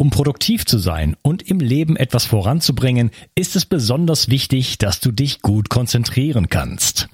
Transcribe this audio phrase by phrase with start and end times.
[0.00, 5.10] Um produktiv zu sein und im Leben etwas voranzubringen, ist es besonders wichtig, dass du
[5.10, 7.08] dich gut konzentrieren kannst.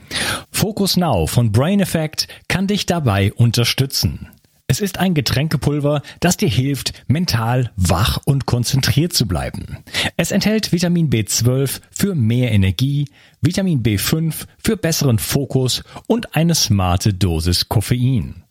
[0.50, 4.28] Focus Now von Brain Effect kann dich dabei unterstützen.
[4.66, 9.78] Es ist ein Getränkepulver, das dir hilft, mental wach und konzentriert zu bleiben.
[10.18, 13.08] Es enthält Vitamin B12 für mehr Energie,
[13.40, 18.43] Vitamin B5 für besseren Fokus und eine smarte Dosis Koffein.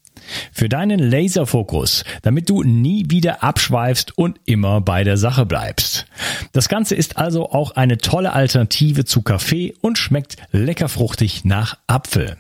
[0.51, 6.05] Für deinen Laserfokus, damit du nie wieder abschweifst und immer bei der Sache bleibst.
[6.51, 11.77] Das Ganze ist also auch eine tolle Alternative zu Kaffee und schmeckt lecker fruchtig nach
[11.87, 12.37] Apfel.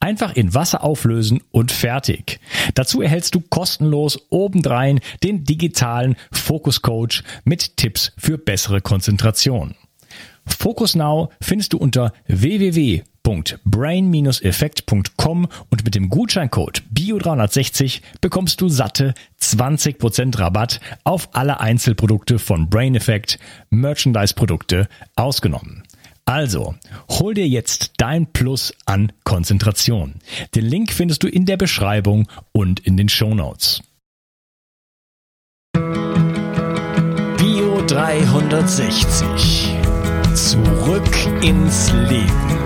[0.00, 2.40] Einfach in Wasser auflösen und fertig.
[2.74, 9.74] Dazu erhältst du kostenlos obendrein den digitalen Fokus Coach mit Tipps für bessere Konzentration.
[10.46, 12.12] Focus Now findest du unter
[13.26, 22.68] www.brain-effekt.com und mit dem Gutscheincode BIO360 bekommst du satte 20% Rabatt auf alle Einzelprodukte von
[22.70, 23.38] Brain Effect,
[23.70, 25.82] Merchandise-Produkte ausgenommen.
[26.24, 26.74] Also,
[27.08, 30.14] hol dir jetzt dein Plus an Konzentration.
[30.56, 33.80] Den Link findest du in der Beschreibung und in den Show Notes.
[37.36, 39.76] Bio 360
[40.34, 42.65] Zurück ins Leben.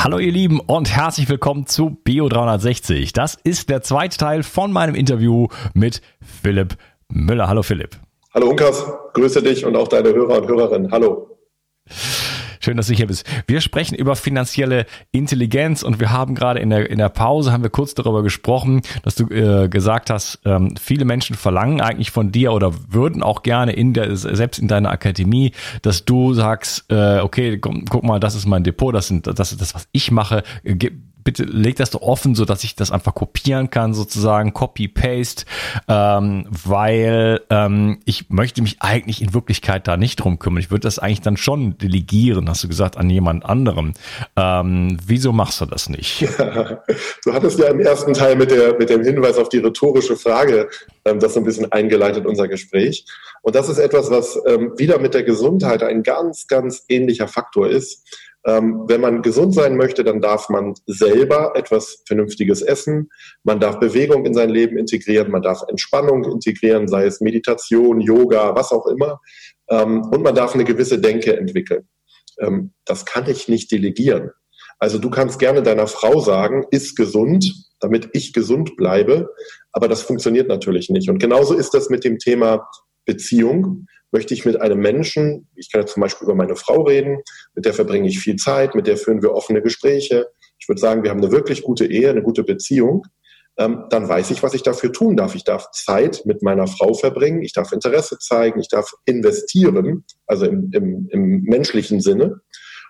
[0.00, 3.12] Hallo ihr Lieben und herzlich willkommen zu Bio 360.
[3.12, 6.02] Das ist der zweite Teil von meinem Interview mit
[6.40, 6.76] Philipp
[7.08, 7.48] Müller.
[7.48, 7.96] Hallo Philipp.
[8.32, 10.92] Hallo Unkas, grüße dich und auch deine Hörer und Hörerinnen.
[10.92, 11.36] Hallo.
[12.60, 13.26] Schön, dass du hier bist.
[13.46, 17.62] Wir sprechen über finanzielle Intelligenz und wir haben gerade in der, in der Pause haben
[17.62, 22.32] wir kurz darüber gesprochen, dass du äh, gesagt hast, ähm, viele Menschen verlangen eigentlich von
[22.32, 25.52] dir oder würden auch gerne in der, selbst in deiner Akademie,
[25.82, 29.52] dass du sagst, äh, okay, guck, guck mal, das ist mein Depot, das sind, das
[29.52, 32.90] ist das, was ich mache, gib, bitte leg das doch offen, so dass ich das
[32.90, 35.44] einfach kopieren kann, sozusagen Copy-Paste,
[35.86, 40.60] ähm, weil ähm, ich möchte mich eigentlich in Wirklichkeit da nicht drum kümmern.
[40.60, 43.92] Ich würde das eigentlich dann schon delegieren, hast du gesagt, an jemand anderem.
[44.36, 46.22] Ähm, wieso machst du das nicht?
[46.22, 46.82] Ja,
[47.26, 50.70] du hattest ja im ersten Teil mit, der, mit dem Hinweis auf die rhetorische Frage
[51.04, 53.04] ähm, das so ein bisschen eingeleitet, unser Gespräch.
[53.42, 57.68] Und das ist etwas, was ähm, wieder mit der Gesundheit ein ganz, ganz ähnlicher Faktor
[57.68, 58.06] ist
[58.48, 63.10] ähm, wenn man gesund sein möchte, dann darf man selber etwas Vernünftiges essen.
[63.44, 65.30] Man darf Bewegung in sein Leben integrieren.
[65.30, 69.20] Man darf Entspannung integrieren, sei es Meditation, Yoga, was auch immer.
[69.68, 71.88] Ähm, und man darf eine gewisse Denke entwickeln.
[72.40, 74.30] Ähm, das kann ich nicht delegieren.
[74.78, 79.28] Also du kannst gerne deiner Frau sagen, ist gesund, damit ich gesund bleibe.
[79.72, 81.10] Aber das funktioniert natürlich nicht.
[81.10, 82.66] Und genauso ist das mit dem Thema
[83.04, 87.22] Beziehung möchte ich mit einem Menschen, ich kann jetzt zum Beispiel über meine Frau reden,
[87.54, 90.28] mit der verbringe ich viel Zeit, mit der führen wir offene Gespräche.
[90.58, 93.04] Ich würde sagen, wir haben eine wirklich gute Ehe, eine gute Beziehung.
[93.58, 95.34] Ähm, dann weiß ich, was ich dafür tun darf.
[95.34, 100.46] Ich darf Zeit mit meiner Frau verbringen, ich darf Interesse zeigen, ich darf investieren, also
[100.46, 102.40] im, im, im menschlichen Sinne.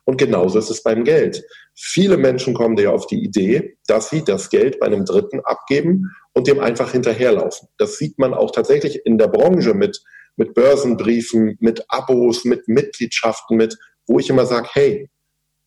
[0.04, 1.44] Und genauso ist es beim Geld.
[1.74, 6.10] Viele Menschen kommen ja auf die Idee, dass sie das Geld bei einem Dritten abgeben
[6.32, 7.68] und dem einfach hinterherlaufen.
[7.76, 10.00] Das sieht man auch tatsächlich in der Branche mit
[10.38, 13.76] mit Börsenbriefen, mit Abos, mit Mitgliedschaften, mit,
[14.06, 15.10] wo ich immer sage, hey,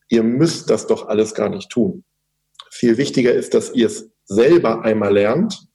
[0.09, 2.03] ihr müsst das doch alles gar nicht tun.
[2.71, 5.67] Viel wichtiger ist, dass ihr es selber einmal lernt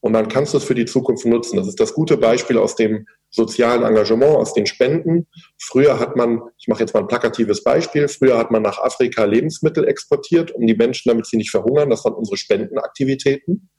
[0.00, 1.56] und dann kannst du es für die Zukunft nutzen.
[1.56, 5.26] Das ist das gute Beispiel aus dem sozialen Engagement, aus den Spenden.
[5.58, 9.24] Früher hat man, ich mache jetzt mal ein plakatives Beispiel, früher hat man nach Afrika
[9.24, 11.90] Lebensmittel exportiert, um die Menschen, damit sie nicht verhungern.
[11.90, 13.70] Das waren unsere Spendenaktivitäten.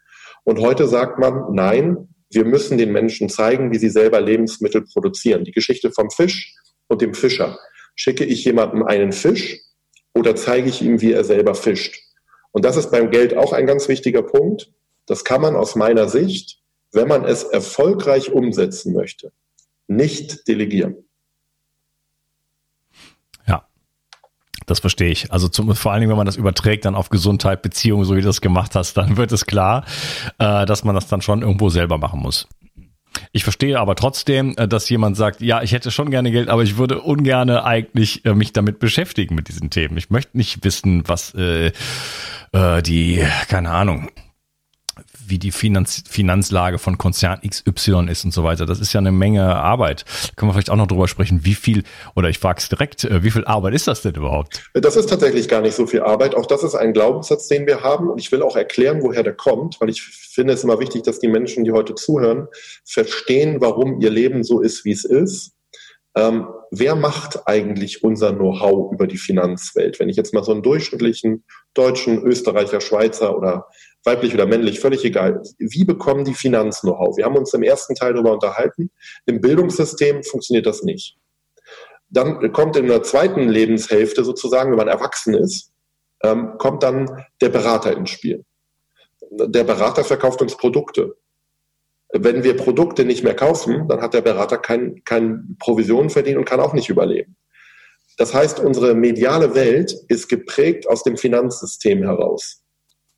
[0.44, 5.44] Und heute sagt man, nein, wir müssen den Menschen zeigen, wie sie selber Lebensmittel produzieren.
[5.44, 6.56] Die Geschichte vom Fisch
[6.88, 7.60] und dem Fischer.
[7.95, 9.60] Schicke ich jemandem einen Fisch
[10.13, 12.00] oder zeige ich ihm, wie er selber fischt?
[12.51, 14.72] Und das ist beim Geld auch ein ganz wichtiger Punkt.
[15.06, 16.60] Das kann man aus meiner Sicht,
[16.92, 19.31] wenn man es erfolgreich umsetzen möchte,
[19.88, 21.06] nicht delegieren.
[24.66, 25.31] Das verstehe ich.
[25.31, 28.22] Also zum, vor allen Dingen, wenn man das überträgt dann auf Gesundheit, Beziehungen, so wie
[28.22, 29.86] du das gemacht hast, dann wird es klar,
[30.38, 32.48] äh, dass man das dann schon irgendwo selber machen muss.
[33.34, 36.63] Ich verstehe aber trotzdem, äh, dass jemand sagt, ja, ich hätte schon gerne Geld, aber
[36.63, 39.98] ich würde ungerne eigentlich äh, mich damit beschäftigen mit diesen Themen.
[39.98, 41.72] Ich möchte nicht wissen, was äh,
[42.54, 44.10] äh, die, keine Ahnung,
[45.31, 48.68] wie die Finanz Finanzlage von Konzern XY ist und so weiter.
[48.68, 50.06] Das ist ja eine Menge Arbeit.
[50.36, 51.83] Können wir vielleicht auch noch drüber sprechen, wie viel,
[52.16, 54.69] oder ich frage es direkt, äh, wie viel Arbeit ist das denn überhaupt?
[54.74, 56.36] Das ist tatsächlich gar nicht so viel Arbeit.
[56.36, 58.10] Auch das ist ein Glaubenssatz, den wir haben.
[58.10, 61.19] Und ich will auch erklären, woher der kommt, weil ich finde es immer wichtig, dass
[61.19, 62.48] die Menschen, die heute zuhören,
[62.86, 65.54] verstehen, warum ihr Leben so ist, wie es ist.
[66.13, 70.00] Ähm, wer macht eigentlich unser Know-how über die Finanzwelt?
[70.00, 73.68] Wenn ich jetzt mal so einen durchschnittlichen Deutschen, Österreicher, Schweizer oder
[74.03, 75.42] weiblich oder männlich, völlig egal.
[75.57, 77.18] Wie bekommen die Finanz-Know-how?
[77.18, 78.92] Wir haben uns im ersten Teil darüber unterhalten.
[79.25, 81.18] Im Bildungssystem funktioniert das nicht.
[82.09, 85.71] Dann kommt in der zweiten Lebenshälfte sozusagen, wenn man erwachsen ist,
[86.24, 88.44] ähm, kommt dann der Berater ins Spiel.
[89.31, 91.15] Der Berater verkauft uns Produkte.
[92.13, 96.45] Wenn wir Produkte nicht mehr kaufen, dann hat der Berater kein, kein Provision verdient und
[96.45, 97.38] kann auch nicht überleben.
[98.18, 102.61] Das heißt, unsere mediale Welt ist geprägt aus dem Finanzsystem heraus.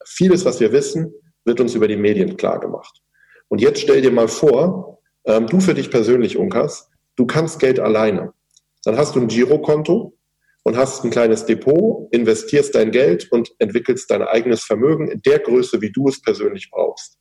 [0.06, 1.14] Vieles, was wir wissen,
[1.46, 3.02] wird uns über die Medien klar gemacht.
[3.48, 7.80] Und jetzt stell dir mal vor, ähm, du für dich persönlich, Unkas, du kannst Geld
[7.80, 8.34] alleine.
[8.84, 10.18] Dann hast du ein Girokonto
[10.64, 15.40] und hast ein kleines Depot, investierst dein Geld und entwickelst dein eigenes Vermögen in der
[15.40, 17.18] Größe, wie du es persönlich brauchst.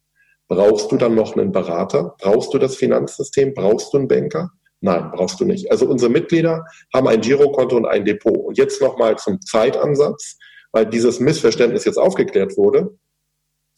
[0.49, 2.15] Brauchst du dann noch einen Berater?
[2.21, 3.55] Brauchst du das Finanzsystem?
[3.55, 4.51] Brauchst du einen Banker?
[4.81, 5.71] Nein, brauchst du nicht.
[5.71, 8.37] Also unsere Mitglieder haben ein Girokonto und ein Depot.
[8.37, 10.37] Und jetzt nochmal zum Zeitansatz
[10.73, 12.97] weil dieses Missverständnis jetzt aufgeklärt wurde.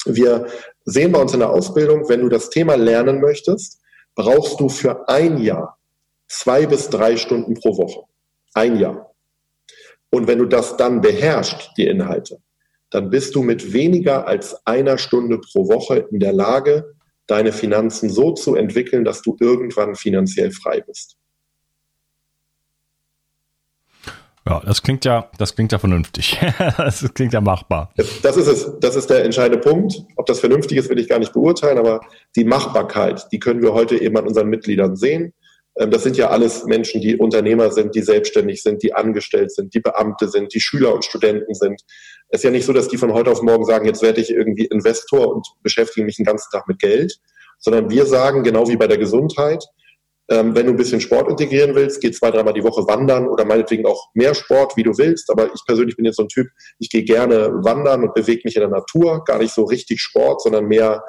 [0.06, 0.46] Wir
[0.84, 3.80] sehen bei uns in der Ausbildung, wenn du das Thema lernen möchtest,
[4.14, 5.78] brauchst du für ein Jahr
[6.28, 8.04] zwei bis drei Stunden pro Woche.
[8.54, 9.14] Ein Jahr.
[10.10, 12.38] Und wenn du das dann beherrschst, die Inhalte,
[12.90, 16.94] dann bist du mit weniger als einer Stunde pro Woche in der Lage,
[17.26, 21.16] deine Finanzen so zu entwickeln, dass du irgendwann finanziell frei bist.
[24.46, 26.38] Ja, das klingt ja, das klingt ja vernünftig.
[26.76, 27.92] das klingt ja machbar.
[28.22, 28.78] Das ist es.
[28.80, 30.04] Das ist der entscheidende Punkt.
[30.16, 32.00] Ob das vernünftig ist, will ich gar nicht beurteilen, aber
[32.36, 35.32] die Machbarkeit, die können wir heute eben an unseren Mitgliedern sehen.
[35.76, 39.74] Ähm, das sind ja alles Menschen, die Unternehmer sind, die selbstständig sind, die angestellt sind,
[39.74, 41.80] die Beamte sind, die Schüler und Studenten sind.
[42.28, 44.30] Es ist ja nicht so, dass die von heute auf morgen sagen, jetzt werde ich
[44.30, 47.18] irgendwie Investor und beschäftige mich den ganzen Tag mit Geld,
[47.58, 49.64] sondern wir sagen, genau wie bei der Gesundheit,
[50.30, 53.44] ähm, wenn du ein bisschen Sport integrieren willst, geh zwei, dreimal die Woche wandern oder
[53.44, 55.30] meinetwegen auch mehr Sport, wie du willst.
[55.30, 56.48] Aber ich persönlich bin jetzt so ein Typ,
[56.78, 59.22] ich gehe gerne wandern und bewege mich in der Natur.
[59.24, 61.04] Gar nicht so richtig Sport, sondern mehr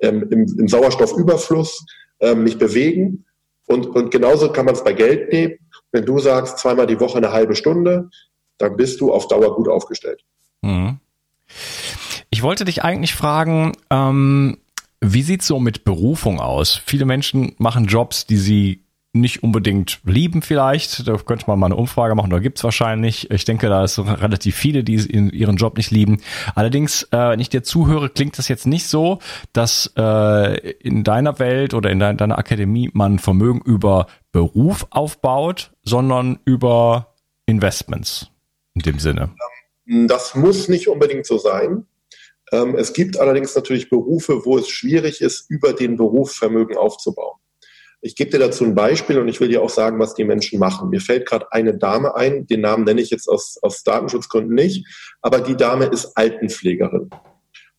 [0.00, 1.84] ähm, im, im, Sauerstoffüberfluss
[2.20, 3.24] ähm, mich bewegen.
[3.66, 5.54] Und, und genauso kann man es bei Geld nehmen.
[5.92, 8.10] Wenn du sagst, zweimal die Woche eine halbe Stunde,
[8.58, 10.22] dann bist du auf Dauer gut aufgestellt.
[10.60, 10.98] Mhm.
[12.30, 14.58] Ich wollte dich eigentlich fragen, ähm,
[15.00, 16.80] wie sieht's so mit Berufung aus?
[16.84, 21.08] Viele Menschen machen Jobs, die sie nicht unbedingt lieben vielleicht.
[21.08, 23.30] Da könnte man mal eine Umfrage machen, da gibt's wahrscheinlich.
[23.30, 26.20] Ich denke, da ist relativ viele, die ihren Job nicht lieben.
[26.54, 29.18] Allerdings, äh, wenn ich dir zuhöre, klingt das jetzt nicht so,
[29.52, 36.38] dass äh, in deiner Welt oder in deiner Akademie man Vermögen über Beruf aufbaut, sondern
[36.44, 37.14] über
[37.46, 38.30] Investments
[38.74, 39.30] in dem Sinne.
[40.06, 41.84] Das muss nicht unbedingt so sein.
[42.52, 47.38] Ähm, es gibt allerdings natürlich Berufe, wo es schwierig ist, über den Beruf Vermögen aufzubauen.
[48.02, 50.58] Ich gebe dir dazu ein Beispiel und ich will dir auch sagen, was die Menschen
[50.58, 50.88] machen.
[50.88, 54.86] Mir fällt gerade eine Dame ein, den Namen nenne ich jetzt aus, aus Datenschutzgründen nicht,
[55.20, 57.10] aber die Dame ist Altenpflegerin.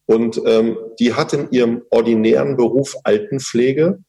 [0.06, 4.04] Und ähm, die hat in ihrem ordinären Beruf Altenpflege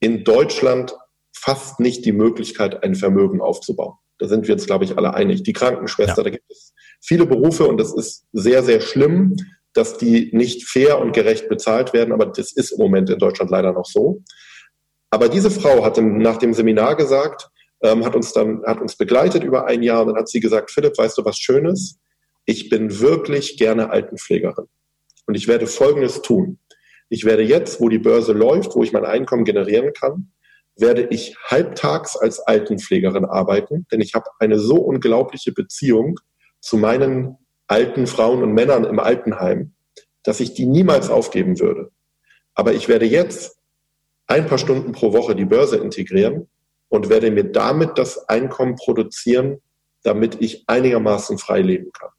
[0.00, 0.96] in Deutschland
[1.32, 3.94] fast nicht die Möglichkeit, ein Vermögen aufzubauen.
[4.18, 5.42] Da sind wir uns, glaube ich, alle einig.
[5.42, 6.24] Die Krankenschwester, ja.
[6.24, 9.36] da gibt es viele Berufe und das ist sehr, sehr schlimm
[9.74, 13.50] dass die nicht fair und gerecht bezahlt werden, aber das ist im Moment in Deutschland
[13.50, 14.22] leider noch so.
[15.10, 17.50] Aber diese Frau hat nach dem Seminar gesagt,
[17.82, 20.70] ähm, hat uns dann, hat uns begleitet über ein Jahr und dann hat sie gesagt,
[20.70, 21.98] Philipp, weißt du was Schönes?
[22.46, 24.66] Ich bin wirklich gerne Altenpflegerin.
[25.26, 26.58] Und ich werde Folgendes tun.
[27.08, 30.32] Ich werde jetzt, wo die Börse läuft, wo ich mein Einkommen generieren kann,
[30.76, 36.18] werde ich halbtags als Altenpflegerin arbeiten, denn ich habe eine so unglaubliche Beziehung
[36.60, 39.72] zu meinen alten Frauen und Männern im Altenheim,
[40.22, 41.90] dass ich die niemals aufgeben würde.
[42.54, 43.58] Aber ich werde jetzt
[44.26, 46.48] ein paar Stunden pro Woche die Börse integrieren
[46.88, 49.60] und werde mir damit das Einkommen produzieren,
[50.02, 52.10] damit ich einigermaßen frei leben kann.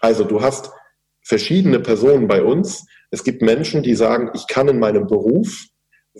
[0.00, 0.70] Also du hast
[1.22, 2.86] verschiedene Personen bei uns.
[3.10, 5.66] Es gibt Menschen, die sagen, ich kann in meinem Beruf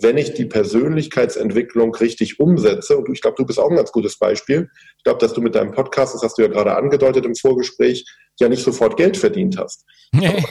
[0.01, 4.17] wenn ich die Persönlichkeitsentwicklung richtig umsetze, und ich glaube, du bist auch ein ganz gutes
[4.17, 4.69] Beispiel.
[4.97, 8.05] Ich glaube, dass du mit deinem Podcast, das hast du ja gerade angedeutet im Vorgespräch,
[8.39, 9.85] ja nicht sofort Geld verdient hast.
[10.13, 10.43] Nee,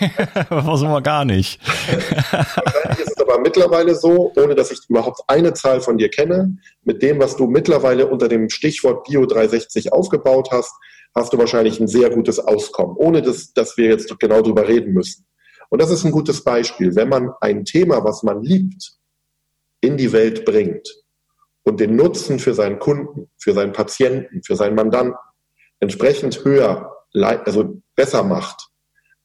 [0.48, 1.60] versuchen wir gar nicht.
[1.66, 6.56] Wahrscheinlich ist es aber mittlerweile so, ohne dass ich überhaupt eine Zahl von dir kenne,
[6.82, 10.72] mit dem, was du mittlerweile unter dem Stichwort Bio 360 aufgebaut hast,
[11.14, 14.94] hast du wahrscheinlich ein sehr gutes Auskommen, ohne dass, dass wir jetzt genau drüber reden
[14.94, 15.26] müssen.
[15.68, 16.96] Und das ist ein gutes Beispiel.
[16.96, 18.99] Wenn man ein Thema, was man liebt,
[19.80, 20.88] in die Welt bringt
[21.62, 25.16] und den Nutzen für seinen Kunden, für seinen Patienten, für seinen Mandanten
[25.80, 28.68] entsprechend höher, also besser macht,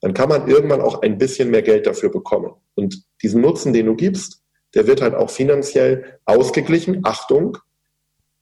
[0.02, 2.54] dann kann man irgendwann auch ein bisschen mehr Geld dafür bekommen.
[2.76, 4.44] Und diesen Nutzen, den du gibst,
[4.74, 7.02] der wird halt auch finanziell ausgeglichen.
[7.04, 7.58] Achtung,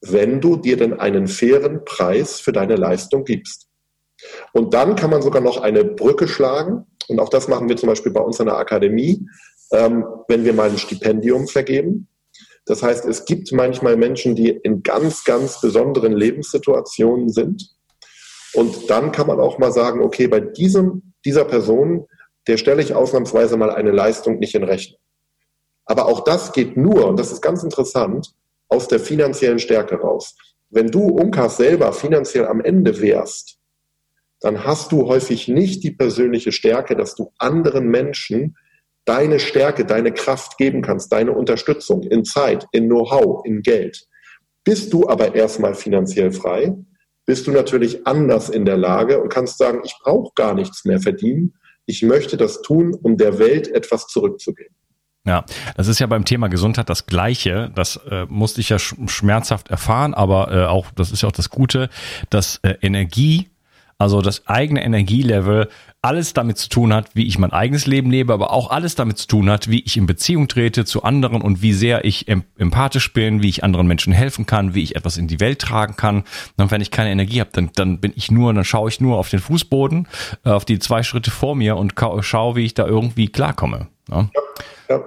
[0.02, 3.70] wenn du dir denn einen fairen Preis für deine Leistung gibst.
[4.52, 6.86] Und dann kann man sogar noch eine Brücke schlagen.
[7.08, 9.26] Und auch das machen wir zum Beispiel bei uns in der Akademie,
[9.72, 12.08] ähm, wenn wir mal ein Stipendium vergeben.
[12.66, 17.70] Das heißt, es gibt manchmal Menschen, die in ganz, ganz besonderen Lebenssituationen sind.
[18.54, 22.08] Und dann kann man auch mal sagen, okay, bei diesem, dieser Person,
[22.48, 25.00] der stelle ich ausnahmsweise mal eine Leistung nicht in Rechnung.
[25.86, 28.34] Aber auch das geht nur, und das ist ganz interessant,
[28.70, 30.36] aus der finanziellen Stärke raus.
[30.70, 33.60] Wenn du Unkas selber finanziell am Ende wärst,
[34.40, 38.58] dann hast du häufig nicht die persönliche Stärke, dass du anderen Menschen
[39.06, 44.08] deine Stärke, deine Kraft geben kannst, deine Unterstützung in Zeit, in Know-how, in Geld.
[44.64, 46.76] Bist du aber erstmal finanziell frei,
[47.26, 51.00] bist du natürlich anders in der Lage und kannst sagen, ich brauche gar nichts mehr
[51.00, 51.54] verdienen.
[51.86, 54.76] Ich möchte das tun, um der Welt etwas zurückzugeben.
[55.26, 55.46] Ja,
[55.78, 57.72] das ist ja beim Thema Gesundheit das Gleiche.
[57.76, 61.50] Das äh, musste ich ja schmerzhaft erfahren, aber äh, auch, das ist ja auch das
[61.50, 61.90] Gute,
[62.30, 63.50] dass äh, Energie
[63.98, 65.70] also das eigene Energielevel
[66.04, 69.18] alles damit zu tun hat, wie ich mein eigenes Leben lebe, aber auch alles damit
[69.18, 73.14] zu tun hat, wie ich in Beziehung trete zu anderen und wie sehr ich empathisch
[73.14, 76.26] bin, wie ich anderen Menschen helfen kann, wie ich etwas in die Welt tragen kann.
[76.58, 79.18] Und wenn ich keine Energie habe, dann, dann bin ich nur, dann schaue ich nur
[79.18, 80.10] auf den Fußboden,
[80.44, 83.88] äh, auf die zwei Schritte vor mir und schaue, wie ich da irgendwie klarkomme.
[84.10, 84.30] Ja?
[84.90, 85.00] Ja.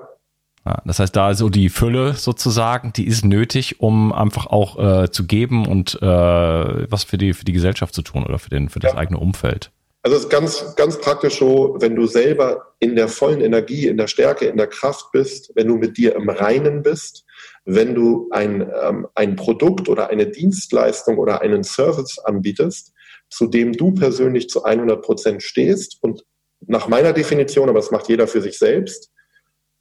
[0.65, 5.11] Ja, das heißt, da so die Fülle sozusagen, die ist nötig, um einfach auch äh,
[5.13, 8.69] zu geben und äh, was für die für die Gesellschaft zu tun oder für den
[8.69, 8.99] für das ja.
[8.99, 9.71] eigene Umfeld.
[10.07, 13.97] Also es ist ganz ganz praktisch so, wenn du selber in der vollen Energie, in
[13.97, 17.25] der Stärke, in der Kraft bist, wenn du mit dir im Reinen bist,
[17.65, 22.93] wenn du ein ähm, ein Produkt oder eine Dienstleistung oder einen Service anbietest,
[23.31, 26.25] zu dem du persönlich zu 100 Prozent stehst und
[26.61, 29.11] nach meiner Definition, aber das macht jeder für sich selbst,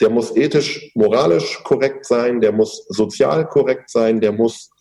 [0.01, 4.71] der muss ethisch, moralisch korrekt sein, der muss sozial korrekt sein, der muss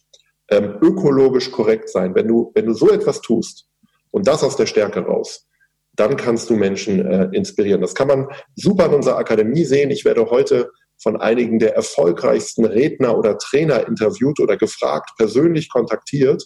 [0.49, 2.15] ähm, ökologisch korrekt sein.
[2.15, 3.69] Wenn du, wenn du so etwas tust
[4.15, 5.49] und das aus der Stärke raus,
[5.97, 7.81] dann kannst du Menschen äh, inspirieren.
[7.81, 9.91] Das kann man super in unserer Akademie sehen.
[9.91, 10.71] Ich werde heute
[11.03, 16.45] von einigen der erfolgreichsten Redner oder Trainer interviewt oder gefragt, persönlich kontaktiert.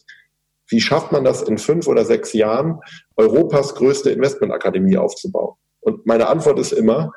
[0.71, 2.81] Wie schafft man das in fünf oder sechs Jahren,
[3.17, 5.57] Europas größte Investmentakademie aufzubauen?
[5.81, 7.13] Und meine Antwort ist immer,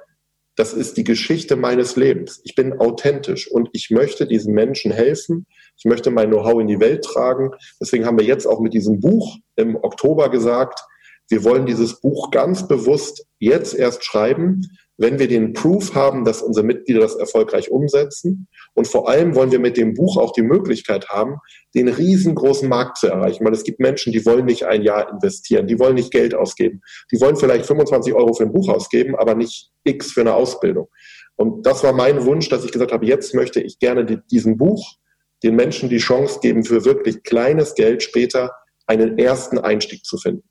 [0.57, 2.41] das ist die Geschichte meines Lebens.
[2.43, 5.47] Ich bin authentisch und ich möchte diesen Menschen helfen.
[5.83, 7.49] Ich möchte mein Know-how in die Welt tragen.
[7.81, 10.79] Deswegen haben wir jetzt auch mit diesem Buch im Oktober gesagt,
[11.27, 14.61] wir wollen dieses Buch ganz bewusst jetzt erst schreiben,
[14.97, 18.47] wenn wir den Proof haben, dass unsere Mitglieder das erfolgreich umsetzen.
[18.75, 21.37] Und vor allem wollen wir mit dem Buch auch die Möglichkeit haben,
[21.73, 23.43] den riesengroßen Markt zu erreichen.
[23.43, 26.81] Weil es gibt Menschen, die wollen nicht ein Jahr investieren, die wollen nicht Geld ausgeben.
[27.11, 30.89] Die wollen vielleicht 25 Euro für ein Buch ausgeben, aber nicht X für eine Ausbildung.
[31.37, 35.00] Und das war mein Wunsch, dass ich gesagt habe, jetzt möchte ich gerne diesem Buch
[35.43, 38.51] den Menschen die Chance geben, für wirklich kleines Geld später
[38.87, 40.43] einen ersten Einstieg zu finden.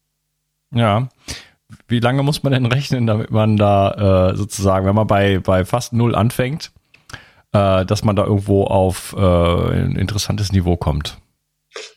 [0.75, 1.09] Ja,
[1.89, 5.65] wie lange muss man denn rechnen, damit man da äh, sozusagen, wenn man bei, bei
[5.65, 6.73] fast null anfängt,
[7.53, 11.19] äh, dass man da irgendwo auf äh, ein interessantes Niveau kommt?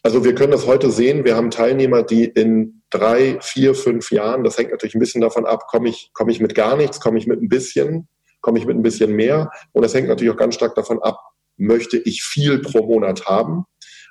[0.03, 1.25] Also wir können das heute sehen.
[1.25, 5.45] Wir haben Teilnehmer, die in drei, vier, fünf Jahren, das hängt natürlich ein bisschen davon
[5.45, 8.07] ab, komme ich, komme ich mit gar nichts, komme ich mit ein bisschen,
[8.41, 9.51] komme ich mit ein bisschen mehr.
[9.71, 11.19] Und das hängt natürlich auch ganz stark davon ab,
[11.57, 13.65] möchte ich viel pro Monat haben.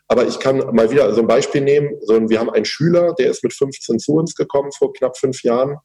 [0.08, 1.96] Aber ich kann mal wieder so ein Beispiel nehmen.
[2.02, 5.42] So, wir haben einen Schüler, der ist mit 15 zu uns gekommen vor knapp fünf
[5.42, 5.78] Jahren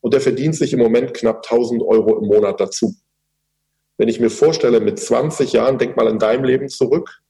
[0.00, 2.94] und der verdient sich im Moment knapp 1000 Euro im Monat dazu.
[3.96, 7.22] Wenn ich mir vorstelle, mit 20 Jahren, denk mal in deinem Leben zurück,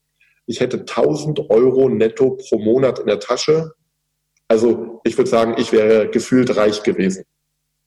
[0.46, 3.72] ich hätte 1000 Euro netto pro Monat in der Tasche.
[4.48, 7.24] Also ich würde sagen, ich wäre gefühlt reich gewesen.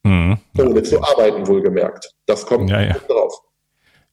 [0.03, 0.37] Mhm.
[0.57, 2.11] Ohne zu arbeiten, wohlgemerkt.
[2.25, 2.95] Das kommt ja, ja.
[3.07, 3.41] drauf.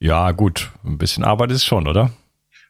[0.03, 0.73] Ja, gut.
[0.85, 2.11] Ein bisschen Arbeit ist schon, oder?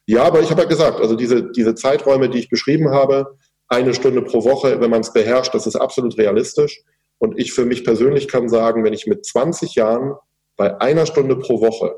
[0.05, 3.95] Ja, aber ich habe ja gesagt, also diese, diese Zeiträume, die ich beschrieben habe, eine
[3.95, 6.83] Stunde pro Woche, wenn man es beherrscht, das ist absolut realistisch.
[7.17, 10.13] Und ich für mich persönlich kann sagen, wenn ich mit 20 Jahren
[10.57, 11.97] bei einer Stunde pro Woche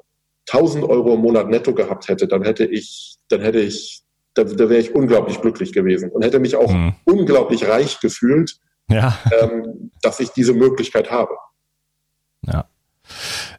[0.50, 4.04] 1000 Euro im Monat netto gehabt hätte, dann hätte ich, dann hätte ich,
[4.36, 6.96] da, da wäre ich unglaublich glücklich gewesen und hätte mich auch mhm.
[7.04, 8.56] unglaublich reich gefühlt,
[8.90, 9.18] ja.
[9.42, 11.36] ähm, dass ich diese Möglichkeit habe.
[12.44, 12.70] Ja.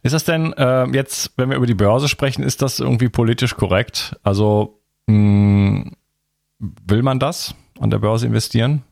[0.07, 3.57] Ist das denn äh, jetzt, wenn wir über die Börse sprechen, ist das irgendwie politisch
[3.57, 4.15] korrekt?
[4.23, 5.93] Also mh, hm,
[6.61, 8.85] will man das an der Börse investieren?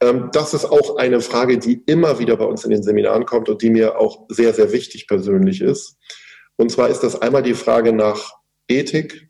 [0.00, 3.50] Ähm, das ist auch eine Frage, die immer wieder bei uns in den Seminaren kommt
[3.50, 5.98] und die mir auch sehr, sehr wichtig persönlich ist.
[6.56, 8.32] Und zwar ist das einmal die Frage nach
[8.66, 9.28] Ethik,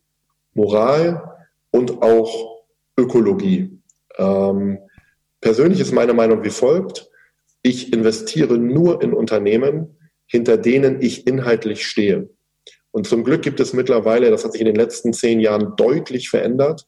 [0.54, 1.28] Moral
[1.72, 2.62] und auch
[2.96, 3.80] Ökologie.
[4.16, 4.78] Ähm,
[5.40, 7.10] persönlich ist meine Meinung wie folgt.
[7.62, 9.96] Ich investiere nur in Unternehmen,
[10.32, 12.30] hinter denen ich inhaltlich stehe.
[12.90, 16.30] Und zum Glück gibt es mittlerweile, das hat sich in den letzten zehn Jahren deutlich
[16.30, 16.86] verändert,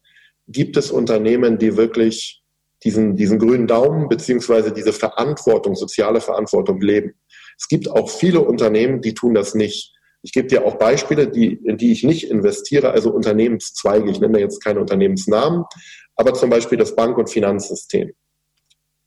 [0.48, 2.42] gibt es Unternehmen, die wirklich
[2.84, 7.12] diesen, diesen grünen Daumen beziehungsweise diese Verantwortung, soziale Verantwortung leben.
[7.58, 9.92] Es gibt auch viele Unternehmen, die tun das nicht.
[10.22, 14.10] Ich gebe dir auch Beispiele, die, in die ich nicht investiere, also Unternehmenszweige.
[14.10, 15.64] Ich nenne jetzt keine Unternehmensnamen,
[16.16, 18.14] aber zum Beispiel das Bank- und Finanzsystem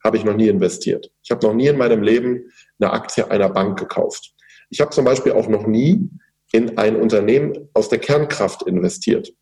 [0.04, 1.12] habe ich noch nie investiert.
[1.24, 4.34] Ich habe noch nie in meinem Leben eine Aktie einer Bank gekauft.
[4.70, 6.10] Ich habe zum Beispiel auch noch nie
[6.52, 9.34] in ein Unternehmen aus der Kernkraft investiert.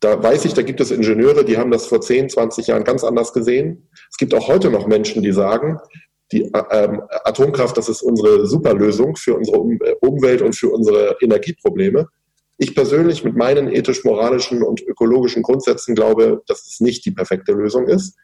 [0.00, 3.04] Da weiß ich, da gibt es Ingenieure, die haben das vor 10, 20 Jahren ganz
[3.04, 3.90] anders gesehen.
[4.10, 5.78] Es gibt auch heute noch Menschen, die sagen,
[6.32, 11.16] die ähm, Atomkraft, das ist unsere Superlösung für unsere um äh, Umwelt und für unsere
[11.20, 12.06] Energieprobleme.
[12.56, 17.88] Ich persönlich mit meinen ethisch-moralischen und ökologischen Grundsätzen glaube, dass es nicht die perfekte Lösung
[17.88, 18.16] ist.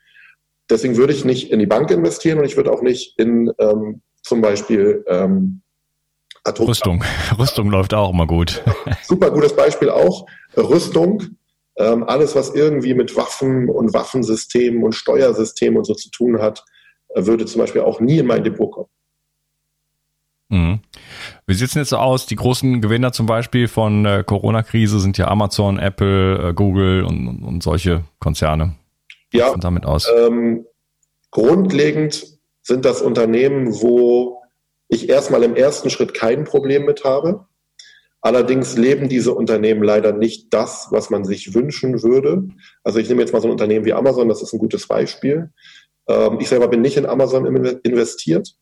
[0.69, 4.03] Deswegen würde ich nicht in die Bank investieren und ich würde auch nicht in ähm,
[4.23, 5.63] zum Beispiel ähm,
[6.45, 6.69] Atomkraft.
[6.69, 7.05] Rüstung.
[7.39, 8.63] Rüstung läuft auch immer gut.
[9.03, 10.27] Super gutes Beispiel auch.
[10.57, 11.37] Rüstung
[11.79, 16.65] ähm, alles, was irgendwie mit Waffen und Waffensystemen und Steuersystemen und so zu tun hat,
[17.11, 18.89] äh, würde zum Beispiel auch nie in mein Depot kommen.
[20.49, 20.81] Mhm.
[21.47, 22.27] Wie sieht es jetzt so aus?
[22.27, 27.29] Die großen Gewinner zum Beispiel von der Corona-Krise sind ja Amazon, Apple, äh, Google und,
[27.29, 28.77] und, und, solche Konzerne.
[29.33, 30.09] Ja, damit aus?
[30.17, 30.67] Ähm,
[31.31, 34.43] grundlegend sind das Unternehmen, wo
[34.89, 37.47] ich erstmal im ersten Schritt kein Problem mit habe.
[38.21, 42.49] Allerdings leben diese Unternehmen leider nicht das, was man sich wünschen würde.
[42.83, 45.51] Also ich nehme jetzt mal so ein Unternehmen wie Amazon, das ist ein gutes Beispiel.
[46.09, 47.47] Ähm, ich selber bin nicht in Amazon
[47.85, 48.57] investiert,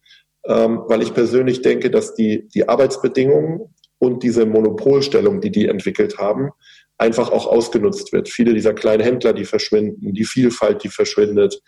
[0.47, 6.19] ähm, weil ich persönlich denke, dass die, die Arbeitsbedingungen und diese Monopolstellung, die die entwickelt
[6.19, 6.51] haben,
[6.99, 8.29] einfach auch ausgenutzt wird.
[8.29, 11.61] Viele dieser kleinen Händler, die verschwinden, die Vielfalt, die verschwindet.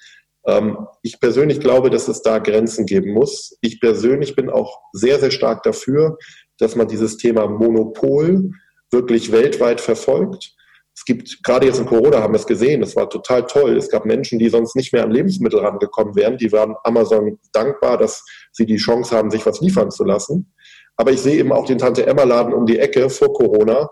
[0.47, 3.57] Ähm, ich persönlich glaube, dass es da Grenzen geben muss.
[3.61, 6.17] Ich persönlich bin auch sehr, sehr stark dafür,
[6.59, 8.51] dass man dieses Thema Monopol
[8.91, 10.53] wirklich weltweit verfolgt.
[10.95, 13.77] Es gibt, gerade jetzt in Corona haben wir es gesehen, es war total toll.
[13.77, 16.39] Es gab Menschen, die sonst nicht mehr an Lebensmittel rangekommen wären.
[16.39, 20.55] Die waren Amazon dankbar, dass sie die Chance haben, sich was liefern zu lassen.
[20.97, 23.91] Aber ich sehe eben auch den Tante-Emma-Laden um die Ecke vor Corona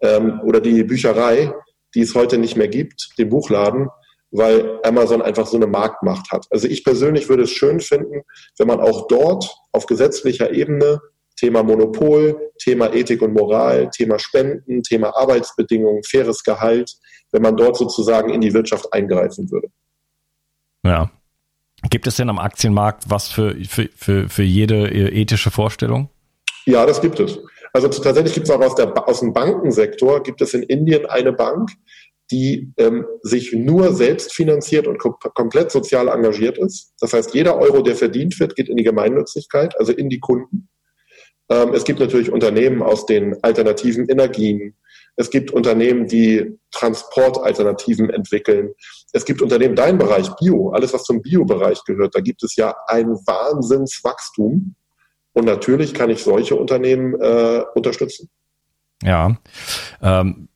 [0.00, 1.52] ähm, oder die Bücherei,
[1.94, 3.88] die es heute nicht mehr gibt, den Buchladen,
[4.30, 6.46] weil Amazon einfach so eine Marktmacht hat.
[6.50, 8.22] Also ich persönlich würde es schön finden,
[8.58, 11.00] wenn man auch dort auf gesetzlicher Ebene
[11.36, 16.96] Thema Monopol, Thema Ethik und Moral, Thema Spenden, Thema Arbeitsbedingungen, faires Gehalt,
[17.30, 19.68] wenn man dort sozusagen in die Wirtschaft eingreifen würde.
[20.82, 21.10] Ja.
[21.90, 26.08] Gibt es denn am Aktienmarkt was für, für, für, für jede ethische Vorstellung?
[26.64, 27.38] Ja, das gibt es.
[27.76, 31.34] Also tatsächlich gibt es auch aus, der, aus dem Bankensektor, gibt es in Indien eine
[31.34, 31.68] Bank,
[32.30, 36.94] die ähm, sich nur selbst finanziert und kom komplett sozial engagiert ist.
[37.00, 40.70] Das heißt, jeder Euro, der verdient wird, geht in die Gemeinnützigkeit, also in die Kunden.
[41.50, 44.74] Ähm, es gibt natürlich Unternehmen aus den alternativen Energien.
[45.16, 48.72] Es gibt Unternehmen, die Transportalternativen entwickeln.
[49.12, 52.74] Es gibt Unternehmen, dein Bereich Bio, alles was zum Bio-Bereich gehört, da gibt es ja
[52.86, 54.76] ein Wahnsinnswachstum.
[55.36, 58.30] Und natürlich kann ich solche Unternehmen äh, unterstützen.
[59.02, 59.36] Ja.
[60.00, 60.48] Ähm,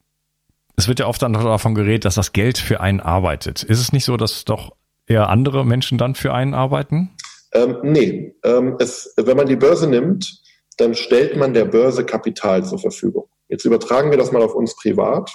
[0.74, 3.62] es wird ja oft dann davon geredet, dass das Geld für einen arbeitet.
[3.62, 4.74] Ist es nicht so, dass doch
[5.06, 7.10] eher andere Menschen dann für einen arbeiten?
[7.52, 8.34] Ähm, nee.
[8.42, 10.40] Ähm, es, wenn man die Börse nimmt,
[10.78, 13.28] dann stellt man der Börse Kapital zur Verfügung.
[13.48, 15.30] Jetzt übertragen wir das mal auf uns privat.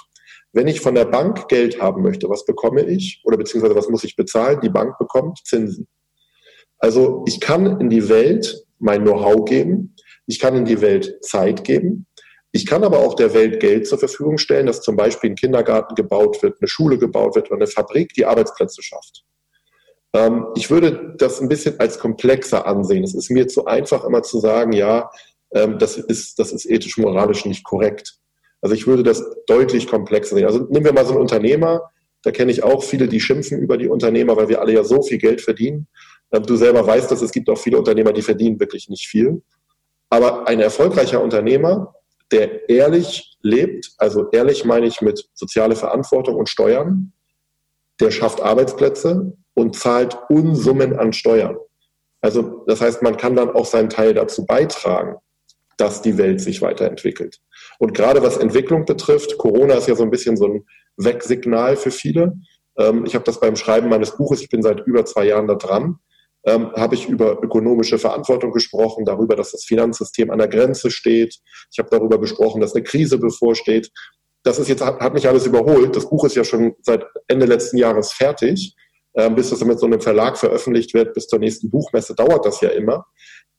[0.52, 4.02] Wenn ich von der Bank Geld haben möchte, was bekomme ich oder beziehungsweise was muss
[4.02, 4.58] ich bezahlen?
[4.60, 5.86] Die Bank bekommt Zinsen.
[6.78, 9.94] Also ich kann in die Welt mein Know-how geben,
[10.26, 12.06] ich kann in die Welt Zeit geben,
[12.52, 15.94] ich kann aber auch der Welt Geld zur Verfügung stellen, dass zum Beispiel ein Kindergarten
[15.94, 19.24] gebaut wird, eine Schule gebaut wird oder eine Fabrik, die Arbeitsplätze schafft.
[20.14, 23.04] Ähm, ich würde das ein bisschen als komplexer ansehen.
[23.04, 25.10] Es ist mir zu einfach, immer zu sagen, ja,
[25.52, 28.14] ähm, das, ist, das ist ethisch-moralisch nicht korrekt.
[28.62, 30.46] Also ich würde das deutlich komplexer sehen.
[30.46, 31.90] Also nehmen wir mal so einen Unternehmer,
[32.22, 35.02] da kenne ich auch viele, die schimpfen über die Unternehmer, weil wir alle ja so
[35.02, 35.88] viel Geld verdienen.
[36.40, 39.42] Du selber weißt, dass es gibt auch viele Unternehmer, die verdienen wirklich nicht viel.
[40.10, 41.94] Aber ein erfolgreicher Unternehmer,
[42.32, 47.12] der ehrlich lebt, also ehrlich meine ich mit soziale Verantwortung und Steuern,
[48.00, 51.56] der schafft Arbeitsplätze und zahlt Unsummen an Steuern.
[52.20, 55.16] Also das heißt, man kann dann auch seinen Teil dazu beitragen
[55.76, 57.38] dass die Welt sich weiterentwickelt.
[57.78, 60.64] Und gerade was Entwicklung betrifft, Corona ist ja so ein bisschen so ein
[60.96, 62.34] Wegsignal für viele.
[62.78, 65.54] Ähm, ich habe das beim Schreiben meines Buches, ich bin seit über zwei Jahren da
[65.54, 65.98] dran,
[66.46, 71.36] ähm, habe ich über ökonomische Verantwortung gesprochen, darüber, dass das Finanzsystem an der Grenze steht.
[71.70, 73.90] Ich habe darüber gesprochen, dass eine Krise bevorsteht.
[74.42, 75.96] Das ist jetzt, hat mich alles überholt.
[75.96, 78.76] Das Buch ist ja schon seit Ende letzten Jahres fertig.
[79.18, 82.60] Ähm, bis das mit so einem Verlag veröffentlicht wird, bis zur nächsten Buchmesse dauert das
[82.60, 83.06] ja immer.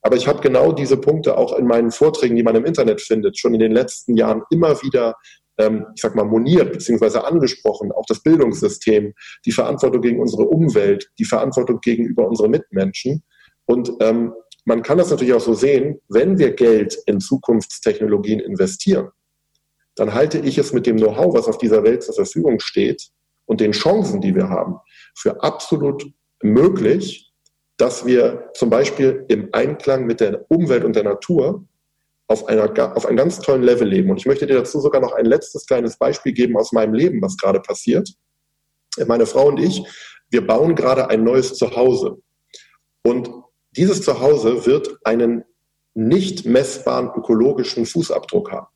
[0.04, 3.40] Aber ich habe genau diese Punkte auch in meinen Vorträgen, die man im Internet findet,
[3.40, 5.16] schon in den letzten Jahren immer wieder
[5.58, 9.14] ähm, ich sag mal, moniert beziehungsweise angesprochen, auch das Bildungssystem,
[9.46, 13.24] die Verantwortung gegen unsere Umwelt, die Verantwortung gegenüber unseren Mitmenschen.
[13.66, 14.34] Und ähm,
[14.66, 19.10] man kann das natürlich auch so sehen, wenn wir Geld in Zukunftstechnologien investieren,
[19.96, 23.10] dann halte ich es mit dem Know-how, was auf dieser Welt zur Verfügung steht
[23.46, 24.76] und den Chancen, die wir haben,
[25.16, 26.06] für absolut
[26.44, 27.34] möglich,
[27.78, 31.66] dass wir zum Beispiel im Einklang mit der Umwelt und der Natur
[32.28, 34.10] auf, einer, auf einem ganz tollen Level leben.
[34.10, 37.22] Und ich möchte dir dazu sogar noch ein letztes kleines Beispiel geben aus meinem Leben,
[37.22, 38.10] was gerade passiert.
[39.06, 39.84] Meine Frau und ich,
[40.30, 42.18] wir bauen gerade ein neues Zuhause.
[43.04, 43.30] Und
[43.72, 45.44] dieses Zuhause wird einen
[45.94, 48.68] nicht messbaren ökologischen Fußabdruck haben.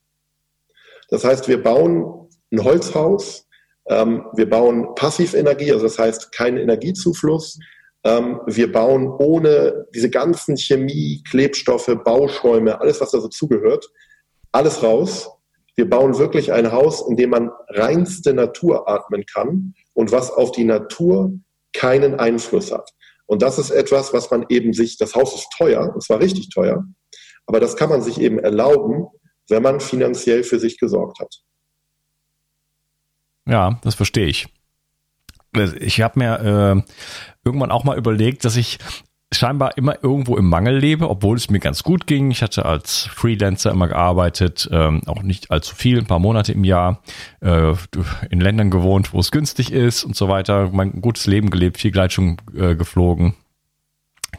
[1.10, 3.48] Das heißt, wir bauen ein Holzhaus,
[3.88, 7.60] ähm, wir bauen Passivenergie, also das heißt keinen Energiezufluss.
[8.04, 13.88] Ähm, wir bauen ohne diese ganzen Chemie, Klebstoffe, Bauschäume, alles, was da so zugehört,
[14.52, 15.30] alles raus.
[15.76, 20.52] Wir bauen wirklich ein Haus, in dem man reinste Natur atmen kann und was auf
[20.52, 21.32] die Natur
[21.74, 22.90] keinen Einfluss hat.
[23.26, 26.50] Und das ist etwas, was man eben sich, das Haus ist teuer, und zwar richtig
[26.50, 26.84] teuer,
[27.46, 29.08] aber das kann man sich eben erlauben,
[29.48, 31.34] wenn man finanziell für sich gesorgt hat.
[33.48, 34.48] Ja, das verstehe ich.
[35.80, 36.82] Ich habe mir äh,
[37.44, 38.80] irgendwann auch mal überlegt, dass ich
[39.34, 42.32] scheinbar immer irgendwo im Mangel lebe, obwohl es mir ganz gut ging.
[42.32, 46.66] Ich hatte als Freelancer immer gearbeitet, ähm, auch nicht allzu viel, ein paar Monate im
[46.66, 47.02] Jahr,
[47.40, 47.74] äh,
[48.30, 50.70] in Ländern gewohnt, wo es günstig ist und so weiter.
[50.74, 53.36] Mein gutes Leben gelebt, viel Gleitschirm äh, geflogen,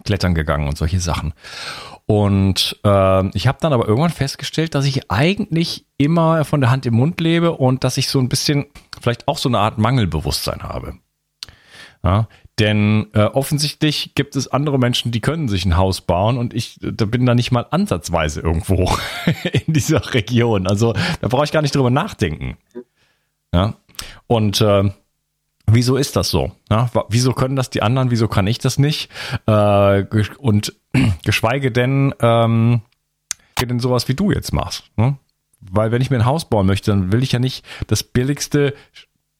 [0.04, 1.32] klettern gegangen und solche Sachen.
[2.06, 6.84] Und äh, ich habe dann aber irgendwann festgestellt, dass ich eigentlich immer von der Hand
[6.86, 8.66] im Mund lebe und dass ich so ein bisschen
[9.00, 10.94] vielleicht auch so eine Art Mangelbewusstsein habe.
[12.04, 12.26] Ja,
[12.58, 16.78] denn äh, offensichtlich gibt es andere Menschen, die können sich ein Haus bauen und ich
[16.82, 18.90] da bin da nicht mal ansatzweise irgendwo
[19.66, 20.66] in dieser Region.
[20.66, 22.58] Also da brauche ich gar nicht drüber nachdenken.
[23.54, 23.74] Ja.
[24.26, 24.90] Und äh,
[25.66, 26.52] wieso ist das so?
[26.70, 28.10] Ja, wieso können das die anderen?
[28.10, 29.10] Wieso kann ich das nicht?
[29.46, 30.04] Äh,
[30.38, 30.74] und
[31.24, 32.82] geschweige denn, ähm,
[33.60, 34.84] denn sowas wie du jetzt machst.
[34.96, 35.16] Ne?
[35.60, 38.74] Weil wenn ich mir ein Haus bauen möchte, dann will ich ja nicht das billigste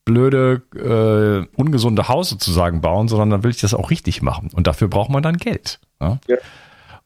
[0.04, 4.50] blöde, äh, ungesunde Haus sozusagen bauen, sondern dann will ich das auch richtig machen.
[4.54, 5.80] Und dafür braucht man dann Geld.
[6.00, 6.18] Ja?
[6.28, 6.36] Ja.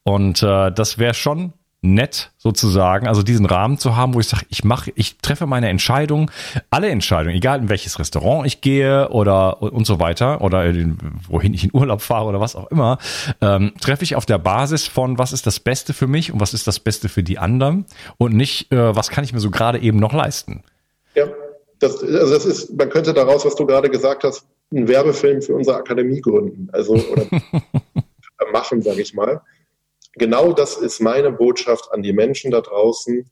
[0.03, 4.45] Und äh, das wäre schon nett sozusagen, also diesen Rahmen zu haben, wo ich sage,
[4.49, 6.31] ich mache, ich treffe meine Entscheidung,
[6.69, 11.53] alle Entscheidungen, egal in welches Restaurant ich gehe oder und so weiter oder in, wohin
[11.53, 12.97] ich in Urlaub fahre oder was auch immer,
[13.41, 16.53] ähm, treffe ich auf der Basis von, was ist das Beste für mich und was
[16.53, 17.85] ist das Beste für die anderen
[18.17, 20.63] und nicht, äh, was kann ich mir so gerade eben noch leisten.
[21.15, 21.27] Ja
[21.79, 25.53] das, also das ist, man könnte daraus, was du gerade gesagt hast, einen Werbefilm für
[25.53, 27.25] unsere Akademie gründen, also oder
[28.51, 29.41] machen, sage ich mal.
[30.17, 33.29] Genau das ist meine Botschaft an die Menschen da draußen.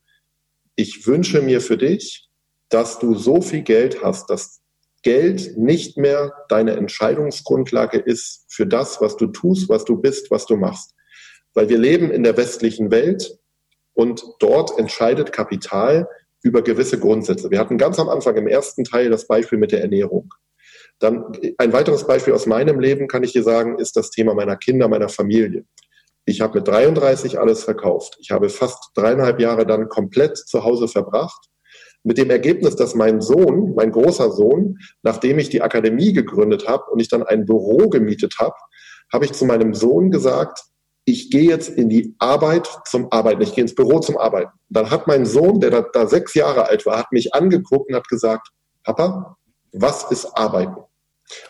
[0.75, 2.29] Ich wünsche mir für dich,
[2.69, 4.61] dass du so viel Geld hast, dass
[5.01, 10.45] Geld nicht mehr deine Entscheidungsgrundlage ist für das, was du tust, was du bist, was
[10.45, 10.95] du machst.
[11.53, 13.37] Weil wir leben in der westlichen Welt
[13.93, 16.07] und dort entscheidet Kapital
[16.41, 17.49] über gewisse Grundsätze.
[17.49, 20.33] Wir hatten ganz am Anfang im ersten Teil das Beispiel mit der Ernährung.
[20.99, 24.55] Dann ein weiteres Beispiel aus meinem Leben, kann ich dir sagen, ist das Thema meiner
[24.55, 25.65] Kinder, meiner Familie.
[26.25, 28.17] Ich habe mit 33 alles verkauft.
[28.19, 31.49] Ich habe fast dreieinhalb Jahre dann komplett zu Hause verbracht.
[32.03, 36.83] Mit dem Ergebnis, dass mein Sohn, mein großer Sohn, nachdem ich die Akademie gegründet habe
[36.91, 38.55] und ich dann ein Büro gemietet habe,
[39.11, 40.63] habe ich zu meinem Sohn gesagt,
[41.05, 44.51] ich gehe jetzt in die Arbeit zum Arbeiten, ich gehe ins Büro zum Arbeiten.
[44.69, 47.95] Dann hat mein Sohn, der da, da sechs Jahre alt war, hat mich angeguckt und
[47.95, 48.49] hat gesagt,
[48.83, 49.37] Papa,
[49.71, 50.81] was ist Arbeiten?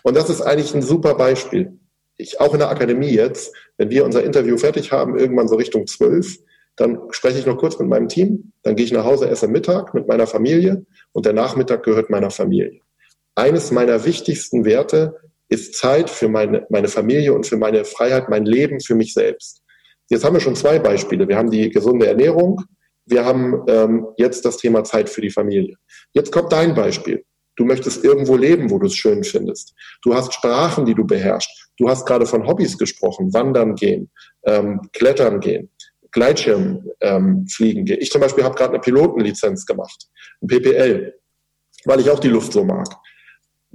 [0.04, 1.80] Und das ist eigentlich ein super Beispiel.
[2.18, 5.88] Ich auch in der Akademie jetzt, wenn wir unser Interview fertig haben, irgendwann so Richtung
[5.88, 6.38] zwölf,
[6.76, 9.94] dann spreche ich noch kurz mit meinem Team, dann gehe ich nach Hause, esse Mittag
[9.94, 12.82] mit meiner Familie und der Nachmittag gehört meiner Familie.
[13.36, 15.16] Eines meiner wichtigsten Werte
[15.50, 19.62] ist Zeit für meine, meine Familie und für meine Freiheit, mein Leben für mich selbst.
[20.10, 21.28] Jetzt haben wir schon zwei Beispiele.
[21.28, 22.62] Wir haben die gesunde Ernährung,
[23.06, 25.76] wir haben ähm, jetzt das Thema Zeit für die Familie.
[26.14, 27.24] Jetzt kommt dein Beispiel.
[27.56, 29.74] Du möchtest irgendwo leben, wo du es schön findest.
[30.02, 31.65] Du hast Sprachen, die du beherrschst.
[31.78, 34.10] Du hast gerade von Hobbys gesprochen, Wandern gehen,
[34.46, 35.70] ähm, Klettern gehen,
[36.12, 37.98] Gleitschirm ähm, fliegen gehen.
[38.02, 40.08] Ich zum Beispiel habe gerade eine Pilotenlizenz gemacht,
[40.42, 41.14] ein PPL,
[41.86, 42.88] weil ich auch die Luft so mag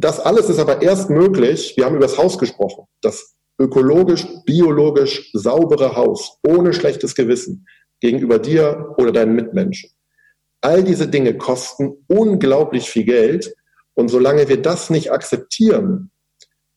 [0.00, 5.30] das alles ist aber erst möglich, wir haben über das Haus gesprochen, das ökologisch, biologisch
[5.34, 7.66] saubere Haus, ohne schlechtes Gewissen
[8.00, 9.90] gegenüber dir oder deinen Mitmenschen.
[10.62, 13.54] All diese Dinge kosten unglaublich viel Geld.
[13.94, 16.09] Und solange wir das nicht akzeptieren,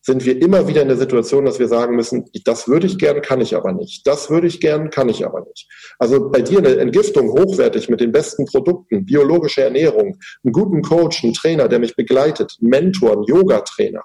[0.05, 3.21] sind wir immer wieder in der Situation, dass wir sagen müssen, das würde ich gern,
[3.21, 4.05] kann ich aber nicht.
[4.05, 5.69] Das würde ich gern, kann ich aber nicht.
[5.97, 11.23] Also bei dir eine Entgiftung hochwertig mit den besten Produkten, biologische Ernährung, einen guten Coach,
[11.23, 14.01] einen Trainer, der mich begleitet, Mentor, einen Yoga-Trainer.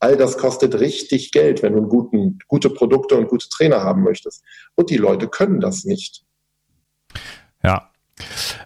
[0.00, 4.42] All das kostet richtig Geld, wenn du guten, gute Produkte und gute Trainer haben möchtest.
[4.74, 6.24] Und die Leute können das nicht.
[7.62, 7.92] Ja.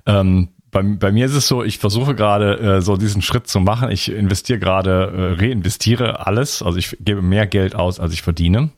[0.06, 3.60] Ähm, bei, bei mir ist es so, ich versuche gerade äh, so diesen Schritt zu
[3.60, 3.90] machen.
[3.90, 6.62] Ich investiere gerade, äh, reinvestiere alles.
[6.62, 8.70] Also ich gebe mehr Geld aus, als ich verdiene,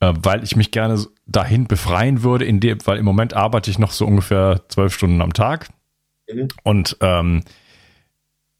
[0.00, 3.78] äh, weil ich mich gerne dahin befreien würde, in dem, weil im Moment arbeite ich
[3.78, 5.68] noch so ungefähr zwölf Stunden am Tag.
[6.32, 6.48] Mhm.
[6.62, 7.42] Und ähm,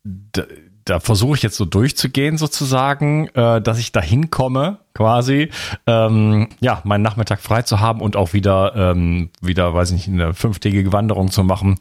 [0.05, 0.45] da,
[0.85, 5.51] da versuche ich jetzt so durchzugehen sozusagen, äh, dass ich dahin komme, quasi,
[5.87, 10.09] ähm, ja, meinen Nachmittag frei zu haben und auch wieder, ähm, wieder, weiß ich nicht,
[10.09, 11.79] eine fünftägige Wanderung zu machen,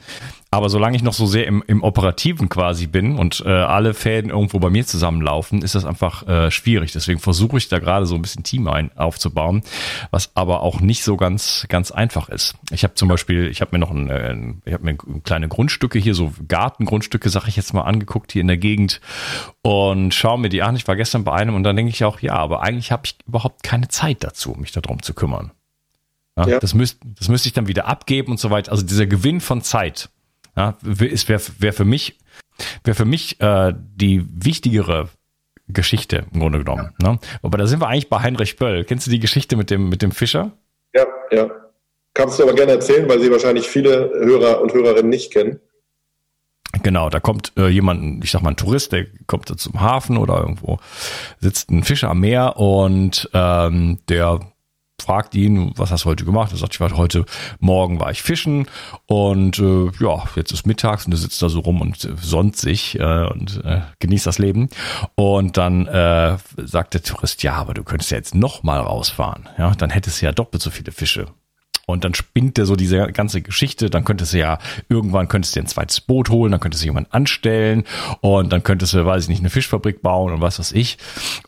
[0.54, 4.32] aber solange ich noch so sehr im, im Operativen quasi bin und äh, alle Fäden
[4.32, 6.92] irgendwo bei mir zusammenlaufen, ist das einfach äh, schwierig.
[6.92, 9.64] Deswegen versuche ich da gerade so ein bisschen Team ein, aufzubauen,
[10.12, 12.56] was aber auch nicht so ganz ganz einfach ist.
[12.70, 14.36] Ich habe zum Beispiel, ich habe mir noch ein, äh,
[14.66, 18.48] ich habe mir kleine Grundstücke hier, so Gartengrundstücke, sag ich jetzt mal, angeguckt hier in
[18.48, 19.00] der Gegend
[19.62, 20.76] und schaue mir die an.
[20.76, 23.16] Ich war gestern bei einem und dann denke ich auch, ja, aber eigentlich habe ich
[23.26, 25.52] überhaupt keine Zeit dazu, mich darum zu kümmern.
[26.38, 26.60] Ja, ja.
[26.60, 28.74] Das, müsste das müsste ich dann wieder abgeben und so weiter.
[28.74, 30.10] Also dieser Gewinn von Zeit
[30.56, 32.18] ja, ist wäre wär für mich
[32.84, 35.10] wäre für mich äh, die wichtigere
[35.68, 36.94] Geschichte im Grunde genommen.
[37.02, 37.14] Ja.
[37.14, 37.20] Ne?
[37.42, 38.84] Aber da sind wir eigentlich bei Heinrich Böll.
[38.84, 40.52] Kennst du die Geschichte mit dem mit dem Fischer?
[40.94, 41.50] Ja, ja.
[42.14, 45.60] Kannst du aber gerne erzählen, weil sie wahrscheinlich viele Hörer und Hörerinnen nicht kennen.
[46.84, 50.40] Genau, da kommt äh, jemand, ich sag mal ein Tourist, der kommt zum Hafen oder
[50.40, 50.80] irgendwo
[51.40, 54.40] sitzt ein Fischer am Meer und ähm, der
[55.02, 56.52] fragt ihn, was hast du heute gemacht?
[56.52, 57.26] Er sagt, ich war heute
[57.60, 58.68] Morgen war ich fischen
[59.08, 62.56] und äh, ja, jetzt ist mittags und er sitzt da so rum und äh, sonnt
[62.56, 64.70] sich äh, und äh, genießt das Leben.
[65.16, 69.50] Und dann äh, sagt der Tourist, ja, aber du könntest ja jetzt noch mal rausfahren.
[69.58, 71.28] Ja, dann hättest du ja doppelt so viele Fische.
[71.92, 73.90] Und dann spinnt er so diese ganze Geschichte.
[73.90, 74.60] Dann könntest du ja
[74.90, 77.84] irgendwann könntest du dir ein zweites Boot holen, dann könntest du jemanden anstellen
[78.22, 80.98] und dann könntest du, weiß ich nicht, eine Fischfabrik bauen und was weiß ich.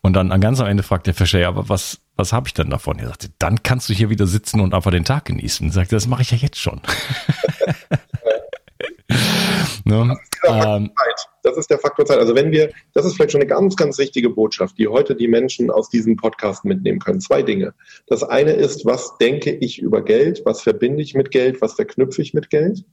[0.01, 2.69] Und dann ganz am Ende fragt der Fischer, ja, aber was, was habe ich denn
[2.69, 2.99] davon?
[2.99, 5.67] Er sagte, dann kannst du hier wieder sitzen und einfach den Tag genießen.
[5.67, 6.81] Er sagte, das mache ich ja jetzt schon.
[9.85, 10.17] ne?
[10.47, 10.91] ähm,
[11.41, 12.19] das ist der Faktor Zeit.
[12.19, 15.27] Also wenn wir, das ist vielleicht schon eine ganz, ganz wichtige Botschaft, die heute die
[15.27, 17.19] Menschen aus diesem Podcast mitnehmen können.
[17.19, 17.73] Zwei Dinge.
[18.07, 20.43] Das eine ist, was denke ich über Geld?
[20.45, 21.61] Was verbinde ich mit Geld?
[21.61, 22.85] Was verknüpfe ich mit Geld?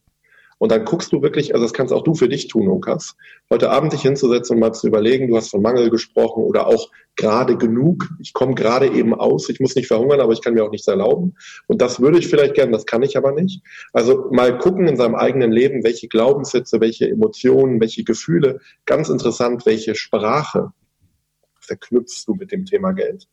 [0.60, 3.16] Und dann guckst du wirklich, also das kannst auch du für dich tun, Lukas,
[3.48, 6.90] heute Abend dich hinzusetzen und mal zu überlegen, du hast von Mangel gesprochen oder auch
[7.16, 8.10] gerade genug.
[8.18, 10.86] Ich komme gerade eben aus, ich muss nicht verhungern, aber ich kann mir auch nichts
[10.86, 11.34] erlauben.
[11.66, 13.62] Und das würde ich vielleicht gerne, das kann ich aber nicht.
[13.94, 19.64] Also mal gucken in seinem eigenen Leben, welche Glaubenssätze, welche Emotionen, welche Gefühle, ganz interessant,
[19.64, 20.72] welche Sprache
[21.58, 23.28] verknüpfst du mit dem Thema Geld.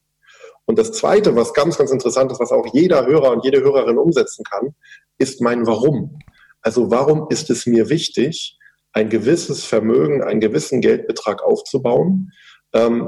[0.63, 3.97] Und das Zweite, was ganz, ganz interessant ist, was auch jeder Hörer und jede Hörerin
[3.97, 4.75] umsetzen kann,
[5.17, 6.19] ist mein Warum.
[6.67, 8.57] Also warum ist es mir wichtig,
[8.91, 12.33] ein gewisses Vermögen, einen gewissen Geldbetrag aufzubauen?
[12.73, 13.07] Ähm,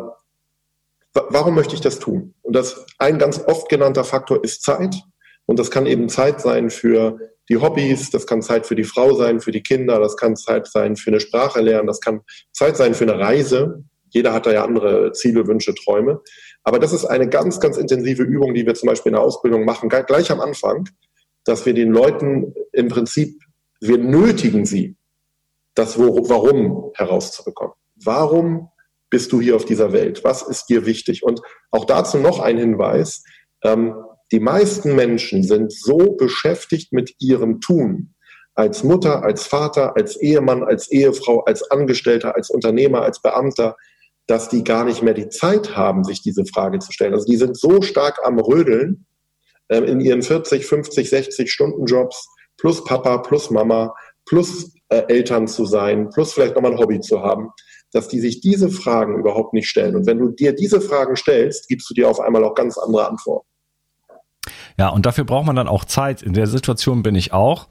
[1.13, 2.35] warum möchte ich das tun?
[2.41, 4.95] Und das ein ganz oft genannter Faktor ist Zeit.
[5.45, 7.19] Und das kann eben Zeit sein für
[7.49, 10.67] die Hobbys, das kann Zeit für die Frau sein, für die Kinder, das kann Zeit
[10.67, 12.21] sein für eine Sprache lernen, das kann
[12.53, 13.83] Zeit sein für eine Reise.
[14.07, 16.21] Jeder hat da ja andere Ziele, Wünsche, Träume.
[16.63, 19.65] Aber das ist eine ganz, ganz intensive Übung, die wir zum Beispiel in der Ausbildung
[19.65, 20.87] machen, gleich am Anfang,
[21.43, 23.41] dass wir den Leuten im Prinzip
[23.79, 24.97] wir nötigen sie,
[25.75, 27.73] das Warum herauszubekommen.
[27.95, 28.69] Warum
[29.09, 30.23] bist du hier auf dieser Welt?
[30.23, 31.23] Was ist dir wichtig?
[31.23, 33.23] Und auch dazu noch ein Hinweis.
[33.63, 33.95] Ähm,
[34.31, 38.13] die meisten Menschen sind so beschäftigt mit ihrem Tun,
[38.53, 43.75] als Mutter, als Vater, als Ehemann, als Ehefrau, als Angestellter, als Unternehmer, als Beamter,
[44.27, 47.13] dass die gar nicht mehr die Zeit haben, sich diese Frage zu stellen.
[47.13, 49.07] Also die sind so stark am Rödeln
[49.69, 52.27] äh, in ihren 40, 50, 60 Stunden Jobs,
[52.59, 53.93] plus Papa, plus Mama,
[54.25, 57.49] plus äh, Eltern zu sein, plus vielleicht nochmal ein Hobby zu haben,
[57.91, 59.95] dass die sich diese Fragen überhaupt nicht stellen.
[59.95, 63.07] Und wenn du dir diese Fragen stellst, gibst du dir auf einmal auch ganz andere
[63.07, 63.47] Antworten.
[64.77, 66.21] Ja, und dafür braucht man dann auch Zeit.
[66.21, 67.67] In der Situation bin ich auch,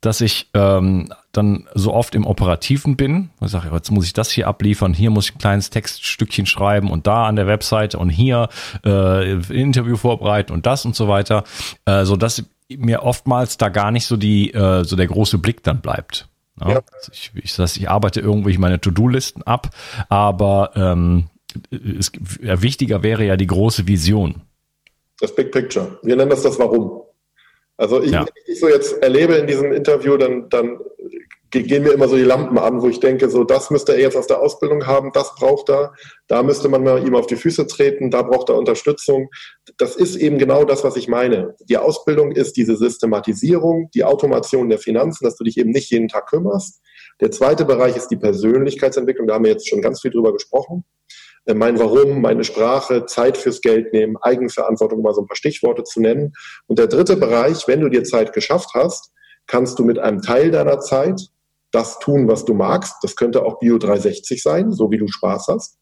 [0.00, 3.30] dass ich ähm, dann so oft im Operativen bin.
[3.44, 6.90] Ich sage, jetzt muss ich das hier abliefern, hier muss ich ein kleines Textstückchen schreiben
[6.90, 8.48] und da an der Webseite und hier
[8.86, 11.42] äh, Interview vorbereiten und das und so weiter,
[11.84, 12.44] äh, so dass
[12.76, 16.28] mir oftmals da gar nicht so die, äh, so der große Blick dann bleibt.
[16.60, 16.70] Ja.
[16.70, 16.80] ja.
[17.12, 19.70] Ich, ich, das, ich arbeite irgendwie meine To-Do-Listen ab,
[20.08, 21.24] aber ähm,
[21.70, 24.42] es, wichtiger wäre ja die große Vision.
[25.20, 25.98] Das Big Picture.
[26.02, 27.02] Wir nennen das das Warum.
[27.76, 28.20] Also ich, ja.
[28.20, 30.78] wenn ich so jetzt erlebe in diesem Interview, dann, dann
[31.52, 34.16] gehen mir immer so die Lampen an, wo ich denke, so das müsste er jetzt
[34.16, 35.92] aus der Ausbildung haben, das braucht er,
[36.26, 39.28] da müsste man mal ihm auf die Füße treten, da braucht er Unterstützung.
[39.76, 41.54] Das ist eben genau das, was ich meine.
[41.68, 46.08] Die Ausbildung ist diese Systematisierung, die Automation der Finanzen, dass du dich eben nicht jeden
[46.08, 46.80] Tag kümmerst.
[47.20, 50.84] Der zweite Bereich ist die Persönlichkeitsentwicklung, da haben wir jetzt schon ganz viel drüber gesprochen.
[51.44, 55.84] Äh, mein Warum, meine Sprache, Zeit fürs Geld nehmen, Eigenverantwortung, mal so ein paar Stichworte
[55.84, 56.32] zu nennen.
[56.66, 59.12] Und der dritte Bereich, wenn du dir Zeit geschafft hast,
[59.46, 61.20] kannst du mit einem Teil deiner Zeit
[61.72, 62.94] das tun, was du magst.
[63.02, 65.78] Das könnte auch Bio 360 sein, so wie du Spaß hast.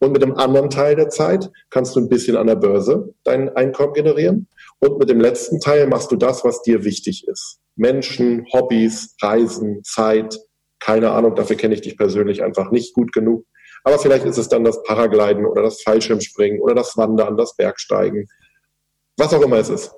[0.00, 3.54] Und mit dem anderen Teil der Zeit kannst du ein bisschen an der Börse dein
[3.54, 4.48] Einkommen generieren.
[4.78, 7.60] Und mit dem letzten Teil machst du das, was dir wichtig ist.
[7.76, 10.38] Menschen, Hobbys, Reisen, Zeit.
[10.80, 13.46] Keine Ahnung, dafür kenne ich dich persönlich einfach nicht gut genug.
[13.84, 18.26] Aber vielleicht ist es dann das Paragliden oder das Fallschirmspringen oder das Wandern, das Bergsteigen.
[19.18, 19.92] Was auch immer es ist.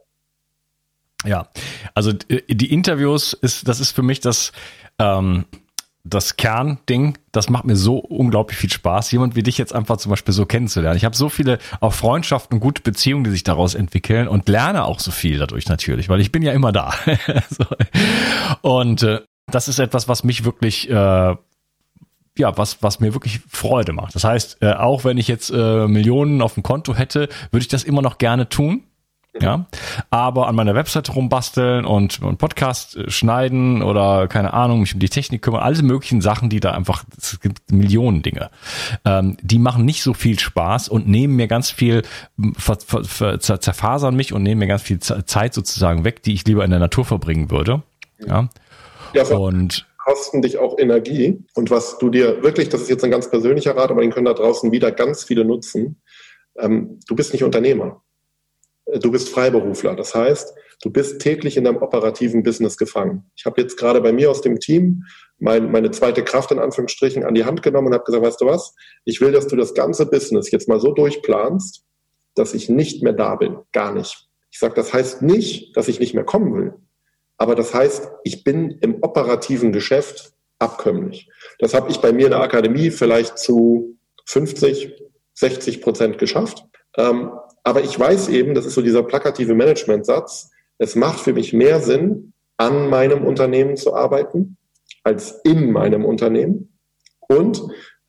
[1.26, 1.48] Ja,
[1.94, 4.52] also äh, die Interviews ist, das ist für mich das,
[4.98, 5.44] ähm,
[6.04, 10.10] das Kernding, das macht mir so unglaublich viel Spaß, jemand wie dich jetzt einfach zum
[10.10, 10.96] Beispiel so kennenzulernen.
[10.96, 14.84] Ich habe so viele auch Freundschaften und gute Beziehungen, die sich daraus entwickeln und lerne
[14.84, 16.94] auch so viel dadurch natürlich, weil ich bin ja immer da.
[18.62, 21.34] Und äh, das ist etwas, was mich wirklich äh,
[22.38, 24.14] ja, was, was mir wirklich Freude macht.
[24.14, 27.68] Das heißt, äh, auch wenn ich jetzt äh, Millionen auf dem Konto hätte, würde ich
[27.68, 28.84] das immer noch gerne tun.
[29.40, 29.66] Ja,
[30.10, 35.00] aber an meiner Webseite rumbasteln und, und Podcast äh, schneiden oder keine Ahnung, mich um
[35.00, 38.50] die Technik kümmern, alle möglichen Sachen, die da einfach, es gibt Millionen Dinge,
[39.04, 42.02] ähm, die machen nicht so viel Spaß und nehmen mir ganz viel,
[42.56, 46.46] ver, ver, ver, zerfasern mich und nehmen mir ganz viel Zeit sozusagen weg, die ich
[46.46, 47.82] lieber in der Natur verbringen würde.
[48.26, 48.48] Ja,
[49.14, 51.44] ja und kosten dich auch Energie.
[51.54, 54.26] Und was du dir wirklich, das ist jetzt ein ganz persönlicher Rat, aber den können
[54.26, 56.00] da draußen wieder ganz viele nutzen.
[56.58, 58.02] Ähm, du bist nicht Unternehmer.
[58.86, 59.96] Du bist Freiberufler.
[59.96, 63.30] Das heißt, du bist täglich in deinem operativen Business gefangen.
[63.34, 65.04] Ich habe jetzt gerade bei mir aus dem Team
[65.38, 68.46] mein, meine zweite Kraft in Anführungsstrichen an die Hand genommen und habe gesagt, weißt du
[68.46, 71.84] was, ich will, dass du das ganze Business jetzt mal so durchplanst,
[72.34, 73.58] dass ich nicht mehr da bin.
[73.72, 74.28] Gar nicht.
[74.52, 76.74] Ich sage, das heißt nicht, dass ich nicht mehr kommen will.
[77.38, 81.28] Aber das heißt, ich bin im operativen Geschäft abkömmlich.
[81.58, 84.94] Das habe ich bei mir in der Akademie vielleicht zu 50,
[85.34, 86.64] 60 Prozent geschafft.
[86.96, 87.32] Ähm,
[87.66, 91.80] aber ich weiß eben, das ist so dieser plakative Management-Satz, es macht für mich mehr
[91.80, 94.56] Sinn, an meinem Unternehmen zu arbeiten,
[95.02, 96.78] als in meinem Unternehmen.
[97.26, 97.60] Und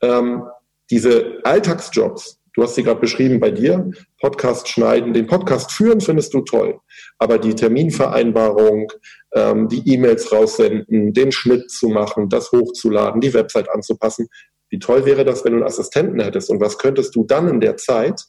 [0.04, 0.43] ähm,
[0.91, 3.89] diese Alltagsjobs, du hast sie gerade beschrieben bei dir,
[4.22, 6.80] Podcast schneiden, den Podcast führen findest du toll.
[7.17, 8.91] Aber die Terminvereinbarung,
[9.34, 14.28] ähm, die E-Mails raussenden, den Schnitt zu machen, das hochzuladen, die Website anzupassen,
[14.70, 16.52] wie toll wäre das, wenn du einen Assistenten hättest?
[16.52, 18.22] Und was könntest du dann in der Zeit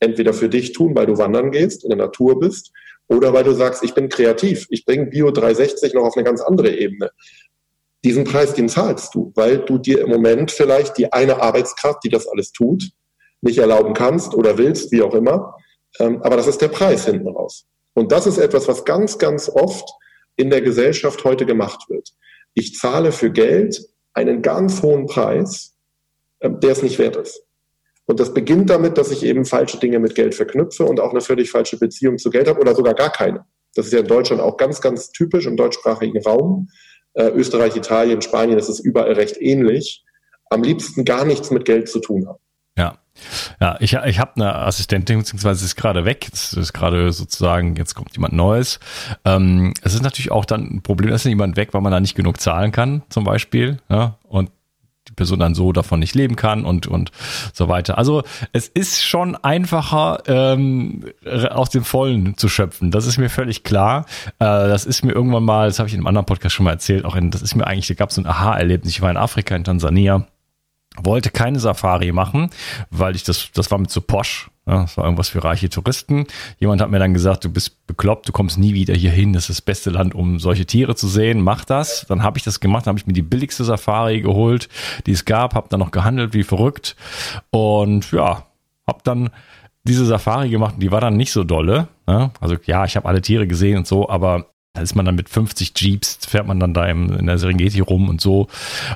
[0.00, 2.72] entweder für dich tun, weil du wandern gehst, in der Natur bist,
[3.08, 6.40] oder weil du sagst, ich bin kreativ, ich bringe Bio 360 noch auf eine ganz
[6.40, 7.10] andere Ebene.
[8.02, 12.10] Diesen Preis, den zahlst du, weil du dir im Moment vielleicht die eine Arbeitskraft, die
[12.10, 12.90] das alles tut,
[13.40, 15.54] nicht erlauben kannst oder willst, wie auch immer.
[15.98, 17.66] Ähm, aber das ist der Preis hinten raus.
[17.94, 19.88] Und das ist etwas, was ganz, ganz oft
[20.36, 22.10] in der Gesellschaft heute gemacht wird.
[22.54, 23.80] Ich zahle für Geld
[24.12, 25.74] einen ganz hohen Preis,
[26.40, 27.43] ähm, der es nicht wert ist.
[28.06, 31.20] Und das beginnt damit, dass ich eben falsche Dinge mit Geld verknüpfe und auch eine
[31.20, 33.46] völlig falsche Beziehung zu Geld habe oder sogar gar keine.
[33.74, 36.68] Das ist ja in Deutschland auch ganz, ganz typisch im deutschsprachigen Raum.
[37.14, 40.04] Äh, Österreich, Italien, Spanien, das ist überall recht ähnlich.
[40.50, 42.38] Am liebsten gar nichts mit Geld zu tun haben.
[42.76, 42.98] Ja.
[43.60, 46.28] Ja, ich, ich habe eine Assistentin, beziehungsweise ist gerade weg.
[46.32, 48.80] Es ist gerade sozusagen, jetzt kommt jemand Neues.
[49.24, 52.16] Ähm, es ist natürlich auch dann ein Problem, dass jemand weg, weil man da nicht
[52.16, 53.78] genug zahlen kann, zum Beispiel.
[53.88, 54.50] Ja, und
[55.14, 57.10] Person dann so davon nicht leben kann und und
[57.52, 57.98] so weiter.
[57.98, 58.22] Also
[58.52, 61.04] es ist schon einfacher ähm,
[61.50, 62.90] aus dem Vollen zu schöpfen.
[62.90, 64.06] Das ist mir völlig klar.
[64.38, 66.72] Äh, das ist mir irgendwann mal, das habe ich in einem anderen Podcast schon mal
[66.72, 68.92] erzählt, auch in, das ist mir eigentlich, da gab es so ein Aha-Erlebnis.
[68.92, 70.26] Ich war in Afrika, in Tansania
[71.02, 72.50] wollte keine Safari machen,
[72.90, 74.50] weil ich das, das war mit so posch.
[74.66, 76.26] Ja, das war irgendwas für reiche Touristen.
[76.58, 79.34] Jemand hat mir dann gesagt, du bist bekloppt, du kommst nie wieder hier hin.
[79.34, 81.42] Das ist das beste Land, um solche Tiere zu sehen.
[81.42, 82.06] Mach das.
[82.08, 84.70] Dann habe ich das gemacht, habe ich mir die billigste Safari geholt,
[85.04, 86.96] die es gab, habe dann noch gehandelt wie verrückt
[87.50, 88.46] und ja,
[88.86, 89.28] habe dann
[89.82, 91.88] diese Safari gemacht und die war dann nicht so dolle.
[92.08, 95.14] Ja, also ja, ich habe alle Tiere gesehen und so, aber da ist man dann
[95.14, 98.48] mit 50 Jeeps, fährt man dann da im, in der Serengeti rum und so.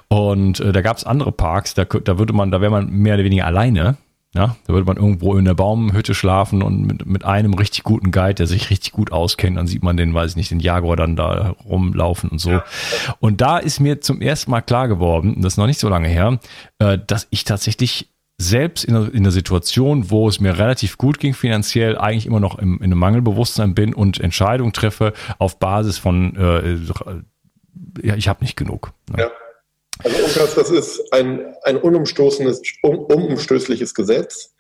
[0.09, 3.14] Und äh, da gab es andere Parks, da, da würde man, da wäre man mehr
[3.14, 3.97] oder weniger alleine.
[4.35, 8.11] Ja, da würde man irgendwo in der Baumhütte schlafen und mit, mit einem richtig guten
[8.11, 10.97] Guide, der sich richtig gut auskennt, dann sieht man den, weiß ich nicht, den Jaguar
[10.97, 12.61] dann da rumlaufen und so.
[13.20, 16.09] Und da ist mir zum ersten Mal klar geworden, das ist noch nicht so lange
[16.09, 16.39] her,
[16.79, 18.11] äh, dass ich tatsächlich
[18.41, 22.59] selbst in in einer Situation, wo es mir relativ gut ging finanziell, eigentlich immer noch
[22.59, 26.76] im, in einem Mangelbewusstsein bin und Entscheidungen treffe auf Basis von, äh,
[28.07, 28.93] ja, ich habe nicht genug.
[29.11, 29.24] Ne?
[29.24, 29.30] Ja.
[30.05, 34.55] Also Unkas, das ist ein, ein unumstoßenes, un, unumstößliches Gesetz,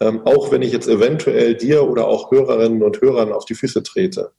[0.00, 3.82] ähm, auch wenn ich jetzt eventuell dir oder auch Hörerinnen und Hörern auf die Füße
[3.82, 4.32] trete.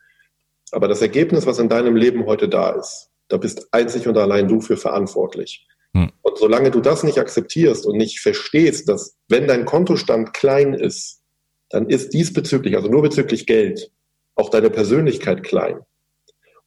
[0.71, 4.47] Aber das Ergebnis, was in deinem Leben heute da ist, da bist einzig und allein
[4.47, 5.67] du für verantwortlich.
[5.95, 6.11] Hm.
[6.21, 11.21] Und solange du das nicht akzeptierst und nicht verstehst, dass wenn dein Kontostand klein ist,
[11.69, 13.91] dann ist diesbezüglich, also nur bezüglich Geld,
[14.35, 15.79] auch deine Persönlichkeit klein.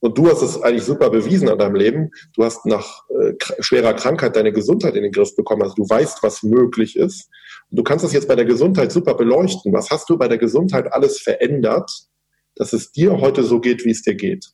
[0.03, 2.11] Und du hast es eigentlich super bewiesen an deinem Leben.
[2.35, 5.61] Du hast nach äh, schwerer Krankheit deine Gesundheit in den Griff bekommen.
[5.61, 7.29] Also du weißt, was möglich ist.
[7.71, 9.71] Und du kannst das jetzt bei der Gesundheit super beleuchten.
[9.71, 11.89] Was hast du bei der Gesundheit alles verändert,
[12.55, 14.52] dass es dir heute so geht, wie es dir geht?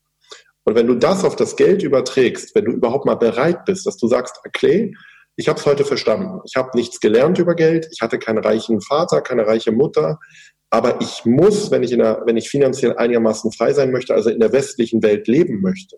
[0.70, 3.97] Und wenn du das auf das Geld überträgst, wenn du überhaupt mal bereit bist, dass
[3.97, 4.93] du sagst, okay,
[5.36, 6.41] ich habe es heute verstanden.
[6.45, 7.88] Ich habe nichts gelernt über Geld.
[7.91, 10.20] Ich hatte keinen reichen Vater, keine reiche Mutter.
[10.70, 14.30] Aber ich muss, wenn ich, in der, wenn ich finanziell einigermaßen frei sein möchte, also
[14.30, 15.97] in der westlichen Welt leben möchte,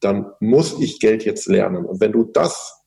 [0.00, 1.84] dann muss ich Geld jetzt lernen.
[1.84, 2.82] Und wenn du das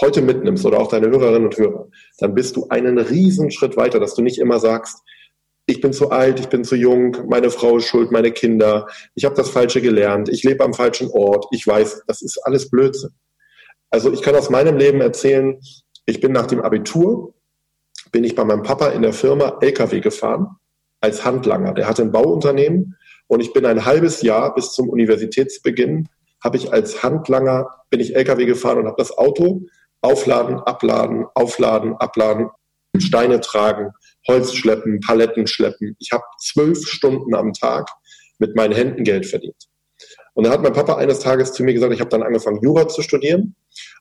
[0.00, 1.88] heute mitnimmst oder auch deine Hörerinnen und Hörer,
[2.18, 5.00] dann bist du einen riesen Schritt weiter, dass du nicht immer sagst,
[5.66, 9.24] ich bin zu alt, ich bin zu jung, meine Frau ist schuld, meine Kinder, ich
[9.24, 13.10] habe das Falsche gelernt, ich lebe am falschen Ort, ich weiß, das ist alles Blödsinn.
[13.90, 15.60] Also ich kann aus meinem Leben erzählen,
[16.06, 17.34] ich bin nach dem Abitur
[18.12, 20.56] bin ich bei meinem Papa in der Firma LKW gefahren
[21.00, 21.74] als Handlanger.
[21.74, 22.96] Der hatte ein Bauunternehmen
[23.26, 26.08] und ich bin ein halbes Jahr bis zum Universitätsbeginn
[26.42, 29.62] habe ich als Handlanger bin ich LKW gefahren und habe das Auto
[30.00, 32.50] aufladen, abladen, aufladen, abladen,
[32.98, 33.92] Steine tragen,
[34.28, 35.96] Holz schleppen, Paletten schleppen.
[35.98, 37.88] Ich habe zwölf Stunden am Tag
[38.38, 39.68] mit meinen Händen Geld verdient.
[40.34, 42.88] Und dann hat mein Papa eines Tages zu mir gesagt, ich habe dann angefangen, Jura
[42.88, 43.40] zu studieren.
[43.40, 43.54] Und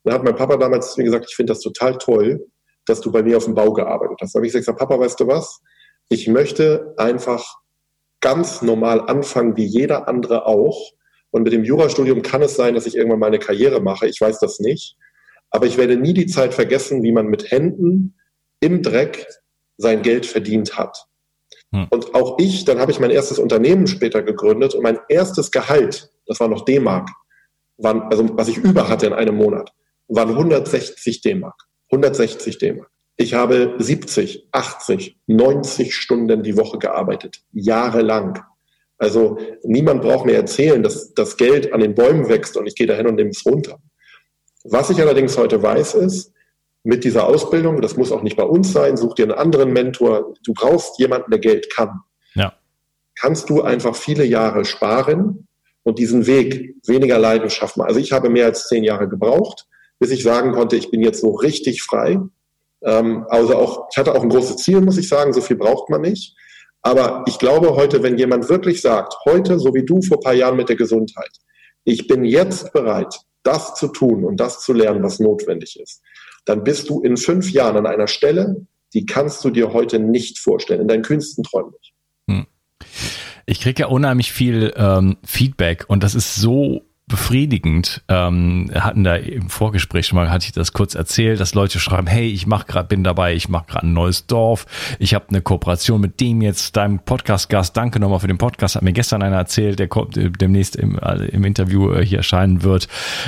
[0.03, 2.45] dann hat mein Papa damals zu mir gesagt, ich finde das total toll,
[2.86, 4.36] dass du bei mir auf dem Bau gearbeitet hast.
[4.36, 5.61] Da habe ich gesagt, Papa, weißt du was?
[6.09, 7.55] Ich möchte einfach
[8.19, 10.91] ganz normal anfangen, wie jeder andere auch.
[11.32, 14.07] Und mit dem Jurastudium kann es sein, dass ich irgendwann mal eine Karriere mache.
[14.07, 14.97] Ich weiß das nicht.
[15.51, 18.17] Aber ich werde nie die Zeit vergessen, wie man mit Händen
[18.59, 19.26] im Dreck
[19.78, 21.05] sein Geld verdient hat.
[21.71, 21.88] Hm.
[21.89, 26.09] Und auch ich, dann habe ich mein erstes Unternehmen später gegründet und mein erstes Gehalt,
[26.26, 27.09] das war noch D-Mark,
[27.82, 29.71] also was ich über hatte in einem Monat,
[30.07, 31.55] waren 160 D-Mark.
[31.91, 32.89] 160 D-Mark.
[33.17, 38.43] Ich habe 70, 80, 90 Stunden die Woche gearbeitet, jahrelang.
[38.97, 42.88] Also niemand braucht mir erzählen, dass das Geld an den Bäumen wächst und ich gehe
[42.88, 43.80] dahin und nehme es runter.
[44.63, 46.34] Was ich allerdings heute weiß, ist,
[46.86, 50.34] mit dieser Ausbildung, das muss auch nicht bei uns sein, such dir einen anderen Mentor,
[50.46, 52.02] du brauchst jemanden, der Geld kann.
[52.36, 52.54] Ja.
[53.20, 55.48] Kannst du einfach viele Jahre sparen
[55.84, 57.88] und diesen Weg weniger Leidenschaft machen.
[57.88, 59.66] Also ich habe mehr als zehn Jahre gebraucht,
[59.98, 62.20] bis ich sagen konnte, ich bin jetzt so richtig frei.
[62.84, 65.90] Ähm, also auch, ich hatte auch ein großes Ziel, muss ich sagen, so viel braucht
[65.90, 66.36] man nicht.
[66.84, 70.34] Aber ich glaube heute, wenn jemand wirklich sagt, heute, so wie du vor ein paar
[70.34, 71.32] Jahren mit der Gesundheit,
[71.84, 76.02] ich bin jetzt bereit, das zu tun und das zu lernen, was notwendig ist,
[76.46, 80.39] dann bist du in fünf Jahren an einer Stelle, die kannst du dir heute nicht
[80.39, 81.93] vorstellen, in deinen kühnsten Träumen nicht.
[82.30, 82.46] Hm.
[83.46, 88.01] Ich kriege ja unheimlich viel ähm, Feedback und das ist so befriedigend.
[88.08, 92.08] Ähm, hatten da im Vorgespräch schon mal, hatte ich das kurz erzählt, dass Leute schreiben,
[92.08, 94.66] hey, ich mach gerade, bin dabei, ich mache gerade ein neues Dorf,
[94.97, 98.82] ich habe eine Kooperation mit dem jetzt, deinem Podcast-Gast, danke nochmal für den Podcast, hat
[98.82, 102.64] mir gestern einer erzählt, der kommt äh, demnächst im, äh, im Interview äh, hier erscheinen
[102.64, 102.88] wird.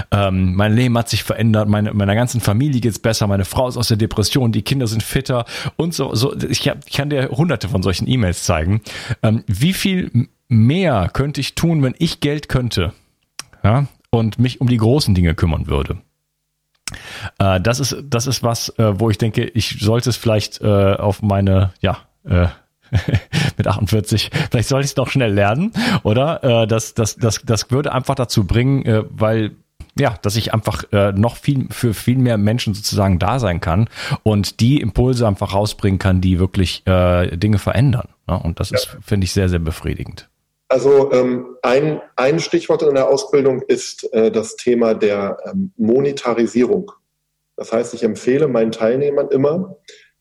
[0.09, 3.78] Ähm, mein Leben hat sich verändert, meine, meiner ganzen Familie geht's besser, meine Frau ist
[3.78, 6.15] aus der Depression, die Kinder sind fitter und so.
[6.15, 8.82] so ich, hab, ich kann dir hunderte von solchen E-Mails zeigen.
[9.21, 12.93] Ähm, wie viel mehr könnte ich tun, wenn ich Geld könnte?
[13.68, 15.97] Ja, und mich um die großen Dinge kümmern würde.
[17.38, 20.93] Äh, das ist, das ist was, äh, wo ich denke, ich sollte es vielleicht äh,
[20.93, 22.47] auf meine, ja, äh,
[23.57, 26.43] mit 48, vielleicht sollte ich es noch schnell lernen, oder?
[26.43, 29.51] Äh, das, das, das, das würde einfach dazu bringen, äh, weil
[29.99, 33.89] ja, dass ich einfach äh, noch viel für viel mehr Menschen sozusagen da sein kann
[34.22, 38.07] und die Impulse einfach rausbringen kann, die wirklich äh, Dinge verändern.
[38.28, 38.39] Ne?
[38.39, 38.78] Und das ja.
[38.78, 40.30] ist, finde ich, sehr, sehr befriedigend.
[40.70, 46.91] Also ähm, ein, ein Stichwort in der Ausbildung ist äh, das Thema der ähm, Monetarisierung.
[47.55, 49.78] Das heißt, ich empfehle meinen Teilnehmern immer,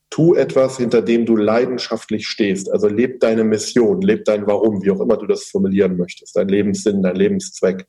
[0.09, 2.71] tu etwas, hinter dem du leidenschaftlich stehst.
[2.71, 6.49] Also leb deine Mission, leb dein Warum, wie auch immer du das formulieren möchtest, dein
[6.49, 7.87] Lebenssinn, dein Lebenszweck.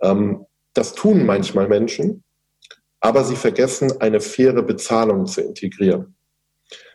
[0.00, 2.22] Ähm, das tun manchmal Menschen,
[3.00, 6.14] aber sie vergessen, eine faire Bezahlung zu integrieren.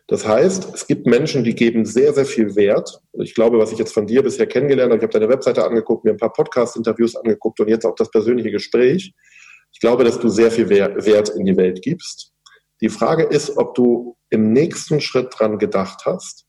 [0.07, 3.01] Das heißt, es gibt Menschen, die geben sehr, sehr viel Wert.
[3.19, 6.05] Ich glaube, was ich jetzt von dir bisher kennengelernt habe, ich habe deine Webseite angeguckt,
[6.05, 9.13] mir ein paar Podcast-Interviews angeguckt und jetzt auch das persönliche Gespräch.
[9.73, 12.31] Ich glaube, dass du sehr viel Wert in die Welt gibst.
[12.79, 16.45] Die Frage ist, ob du im nächsten Schritt dran gedacht hast,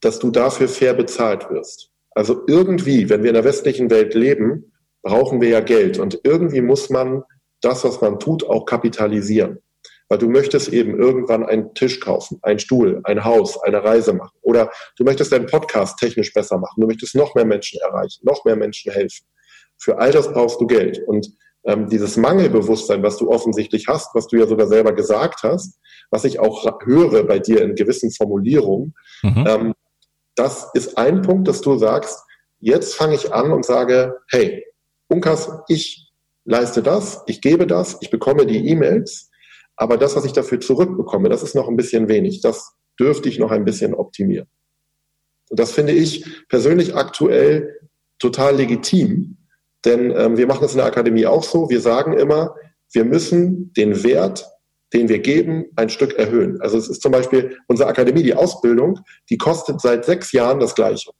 [0.00, 1.90] dass du dafür fair bezahlt wirst.
[2.10, 4.72] Also irgendwie, wenn wir in der westlichen Welt leben,
[5.02, 7.22] brauchen wir ja Geld und irgendwie muss man
[7.62, 9.63] das, was man tut, auch kapitalisieren
[10.14, 14.38] weil du möchtest eben irgendwann einen Tisch kaufen, einen Stuhl, ein Haus, eine Reise machen.
[14.42, 16.80] Oder du möchtest deinen Podcast technisch besser machen.
[16.80, 19.26] Du möchtest noch mehr Menschen erreichen, noch mehr Menschen helfen.
[19.76, 21.00] Für all das brauchst du Geld.
[21.08, 21.28] Und
[21.64, 26.24] ähm, dieses Mangelbewusstsein, was du offensichtlich hast, was du ja sogar selber gesagt hast, was
[26.24, 28.94] ich auch höre bei dir in gewissen Formulierungen,
[29.24, 29.44] mhm.
[29.48, 29.74] ähm,
[30.36, 32.20] das ist ein Punkt, dass du sagst,
[32.60, 34.64] jetzt fange ich an und sage, hey,
[35.08, 36.12] Unkas, ich
[36.44, 39.32] leiste das, ich gebe das, ich bekomme die E-Mails,
[39.76, 42.40] aber das, was ich dafür zurückbekomme, das ist noch ein bisschen wenig.
[42.40, 44.48] Das dürfte ich noch ein bisschen optimieren.
[45.50, 47.80] Und das finde ich persönlich aktuell
[48.18, 49.36] total legitim,
[49.84, 51.68] denn ähm, wir machen das in der Akademie auch so.
[51.68, 52.54] Wir sagen immer,
[52.92, 54.46] wir müssen den Wert,
[54.92, 56.60] den wir geben, ein Stück erhöhen.
[56.60, 60.74] Also es ist zum Beispiel unsere Akademie, die Ausbildung, die kostet seit sechs Jahren das
[60.74, 61.10] Gleiche.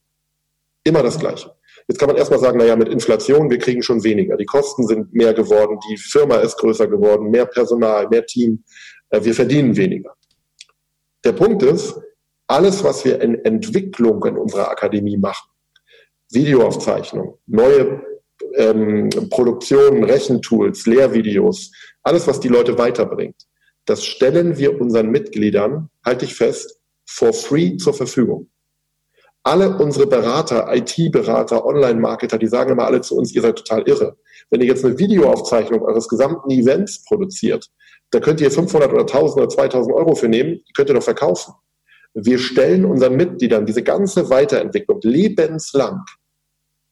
[0.84, 1.54] Immer das Gleiche.
[1.86, 4.36] Jetzt kann man erstmal sagen, naja, mit Inflation, wir kriegen schon weniger.
[4.36, 8.64] Die Kosten sind mehr geworden, die Firma ist größer geworden, mehr Personal, mehr Team.
[9.10, 10.14] Äh, wir verdienen weniger.
[11.24, 11.94] Der Punkt ist,
[12.46, 15.50] alles, was wir in Entwicklung in unserer Akademie machen,
[16.30, 18.02] Videoaufzeichnung, neue
[18.54, 21.70] ähm, Produktionen, Rechentools, Lehrvideos,
[22.02, 23.46] alles, was die Leute weiterbringt,
[23.86, 28.48] das stellen wir unseren Mitgliedern, halte ich fest, for free zur Verfügung
[29.44, 34.16] alle unsere Berater, IT-Berater, Online-Marketer, die sagen immer alle zu uns, ihr seid total irre.
[34.50, 37.70] Wenn ihr jetzt eine Videoaufzeichnung eures gesamten Events produziert,
[38.10, 41.02] da könnt ihr 500 oder 1000 oder 2000 Euro für nehmen, die könnt ihr doch
[41.02, 41.52] verkaufen.
[42.14, 46.00] Wir stellen unseren Mitgliedern diese ganze Weiterentwicklung lebenslang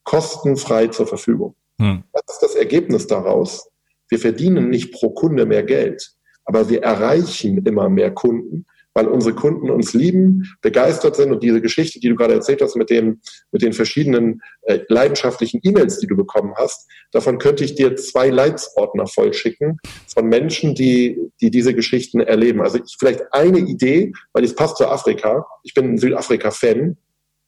[0.03, 1.55] kostenfrei zur Verfügung.
[1.79, 2.03] Hm.
[2.11, 3.69] Was ist das Ergebnis daraus?
[4.09, 6.13] Wir verdienen nicht pro Kunde mehr Geld,
[6.45, 11.61] aber wir erreichen immer mehr Kunden weil unsere Kunden uns lieben, begeistert sind und diese
[11.61, 13.21] Geschichte, die du gerade erzählt hast mit dem,
[13.51, 18.29] mit den verschiedenen äh, leidenschaftlichen E-Mails, die du bekommen hast, davon könnte ich dir zwei
[18.29, 19.77] Leitsordner voll schicken
[20.13, 22.61] von Menschen, die, die diese Geschichten erleben.
[22.61, 25.45] Also ich, vielleicht eine Idee, weil es passt zu Afrika.
[25.63, 26.97] Ich bin ein Südafrika-Fan.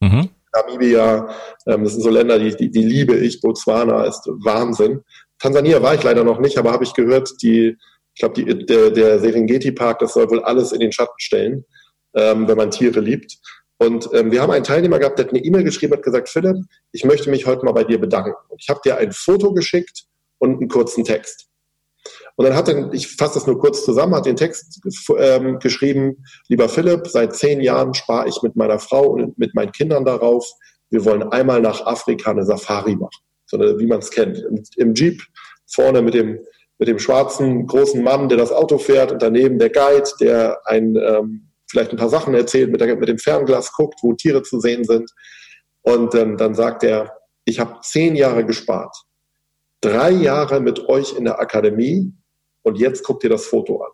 [0.01, 0.29] Mhm.
[0.53, 1.29] Namibia,
[1.67, 3.41] ähm, das sind so Länder, die, die, die liebe ich.
[3.41, 5.01] Botswana ist Wahnsinn.
[5.39, 7.77] Tansania war ich leider noch nicht, aber habe ich gehört, die
[8.15, 11.65] ich glaube, der, der Serengeti-Park, das soll wohl alles in den Schatten stellen,
[12.15, 13.37] ähm, wenn man Tiere liebt.
[13.77, 16.55] Und ähm, wir haben einen Teilnehmer gehabt, der hat eine E-Mail geschrieben, hat gesagt, Philipp,
[16.93, 18.31] ich möchte mich heute mal bei dir bedanken.
[18.47, 20.05] Und ich habe dir ein Foto geschickt
[20.37, 21.49] und einen kurzen Text.
[22.37, 24.79] Und dann hat er, ich fasse das nur kurz zusammen, hat den Text
[25.17, 29.73] ähm, geschrieben, lieber Philipp, seit zehn Jahren spare ich mit meiner Frau und mit meinen
[29.73, 30.49] Kindern darauf.
[30.89, 34.37] Wir wollen einmal nach Afrika eine Safari machen, so wie man es kennt.
[34.37, 35.21] Im, Im Jeep
[35.65, 36.39] vorne mit dem
[36.77, 40.95] mit dem schwarzen großen Mann, der das Auto fährt und daneben der Guide, der ein,
[40.95, 44.59] ähm, vielleicht ein paar Sachen erzählt, mit, der, mit dem Fernglas guckt, wo Tiere zu
[44.59, 45.09] sehen sind.
[45.81, 48.95] Und ähm, dann sagt er, ich habe zehn Jahre gespart,
[49.81, 52.11] drei Jahre mit euch in der Akademie
[52.63, 53.91] und jetzt guckt ihr das Foto an.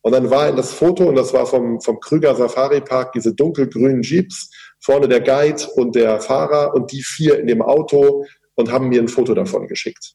[0.00, 3.34] Und dann war in das Foto, und das war vom, vom Krüger Safari Park, diese
[3.34, 8.24] dunkelgrünen Jeeps, vorne der Guide und der Fahrer und die vier in dem Auto
[8.54, 10.14] und haben mir ein Foto davon geschickt.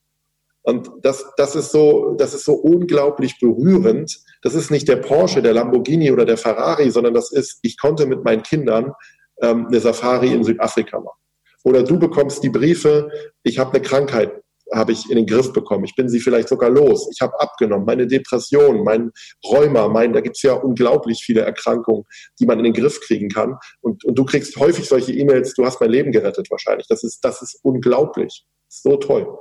[0.69, 4.19] Und das, das, ist so, das ist so unglaublich berührend.
[4.43, 8.05] Das ist nicht der Porsche, der Lamborghini oder der Ferrari, sondern das ist, ich konnte
[8.05, 8.93] mit meinen Kindern
[9.41, 11.17] ähm, eine Safari in Südafrika machen.
[11.63, 13.09] Oder du bekommst die Briefe,
[13.43, 14.31] ich habe eine Krankheit,
[14.71, 15.85] habe ich in den Griff bekommen.
[15.85, 17.09] Ich bin sie vielleicht sogar los.
[17.11, 17.85] Ich habe abgenommen.
[17.85, 19.11] Meine Depression, mein
[19.43, 22.03] Rheuma, mein, da gibt's ja unglaublich viele Erkrankungen,
[22.39, 23.57] die man in den Griff kriegen kann.
[23.81, 26.85] Und, und du kriegst häufig solche E-Mails, du hast mein Leben gerettet wahrscheinlich.
[26.87, 28.45] Das ist, das ist unglaublich.
[28.67, 29.39] So toll.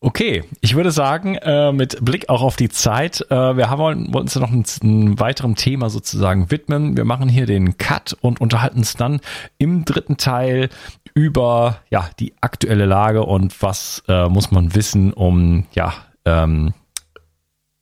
[0.00, 4.22] Okay, ich würde sagen, äh, mit Blick auch auf die Zeit, äh, wir haben, wollen
[4.22, 6.96] uns noch ein, weiterem Thema sozusagen widmen.
[6.96, 9.20] Wir machen hier den Cut und unterhalten uns dann
[9.58, 10.68] im dritten Teil
[11.14, 15.92] über ja die aktuelle Lage und was äh, muss man wissen, um ja
[16.24, 16.74] ähm,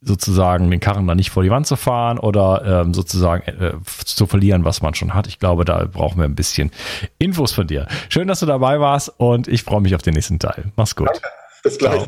[0.07, 4.27] sozusagen den Karren dann nicht vor die Wand zu fahren oder ähm, sozusagen äh, zu
[4.27, 5.27] verlieren, was man schon hat.
[5.27, 6.71] Ich glaube, da brauchen wir ein bisschen
[7.19, 7.89] Infos von dir.
[8.09, 10.73] Schön, dass du dabei warst und ich freue mich auf den nächsten Teil.
[10.77, 11.09] Mach's gut.
[11.09, 11.29] Danke.
[11.63, 12.03] Bis gleich.
[12.03, 12.07] Ciao.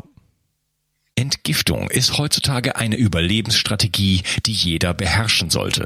[1.15, 5.85] Entgiftung ist heutzutage eine Überlebensstrategie, die jeder beherrschen sollte.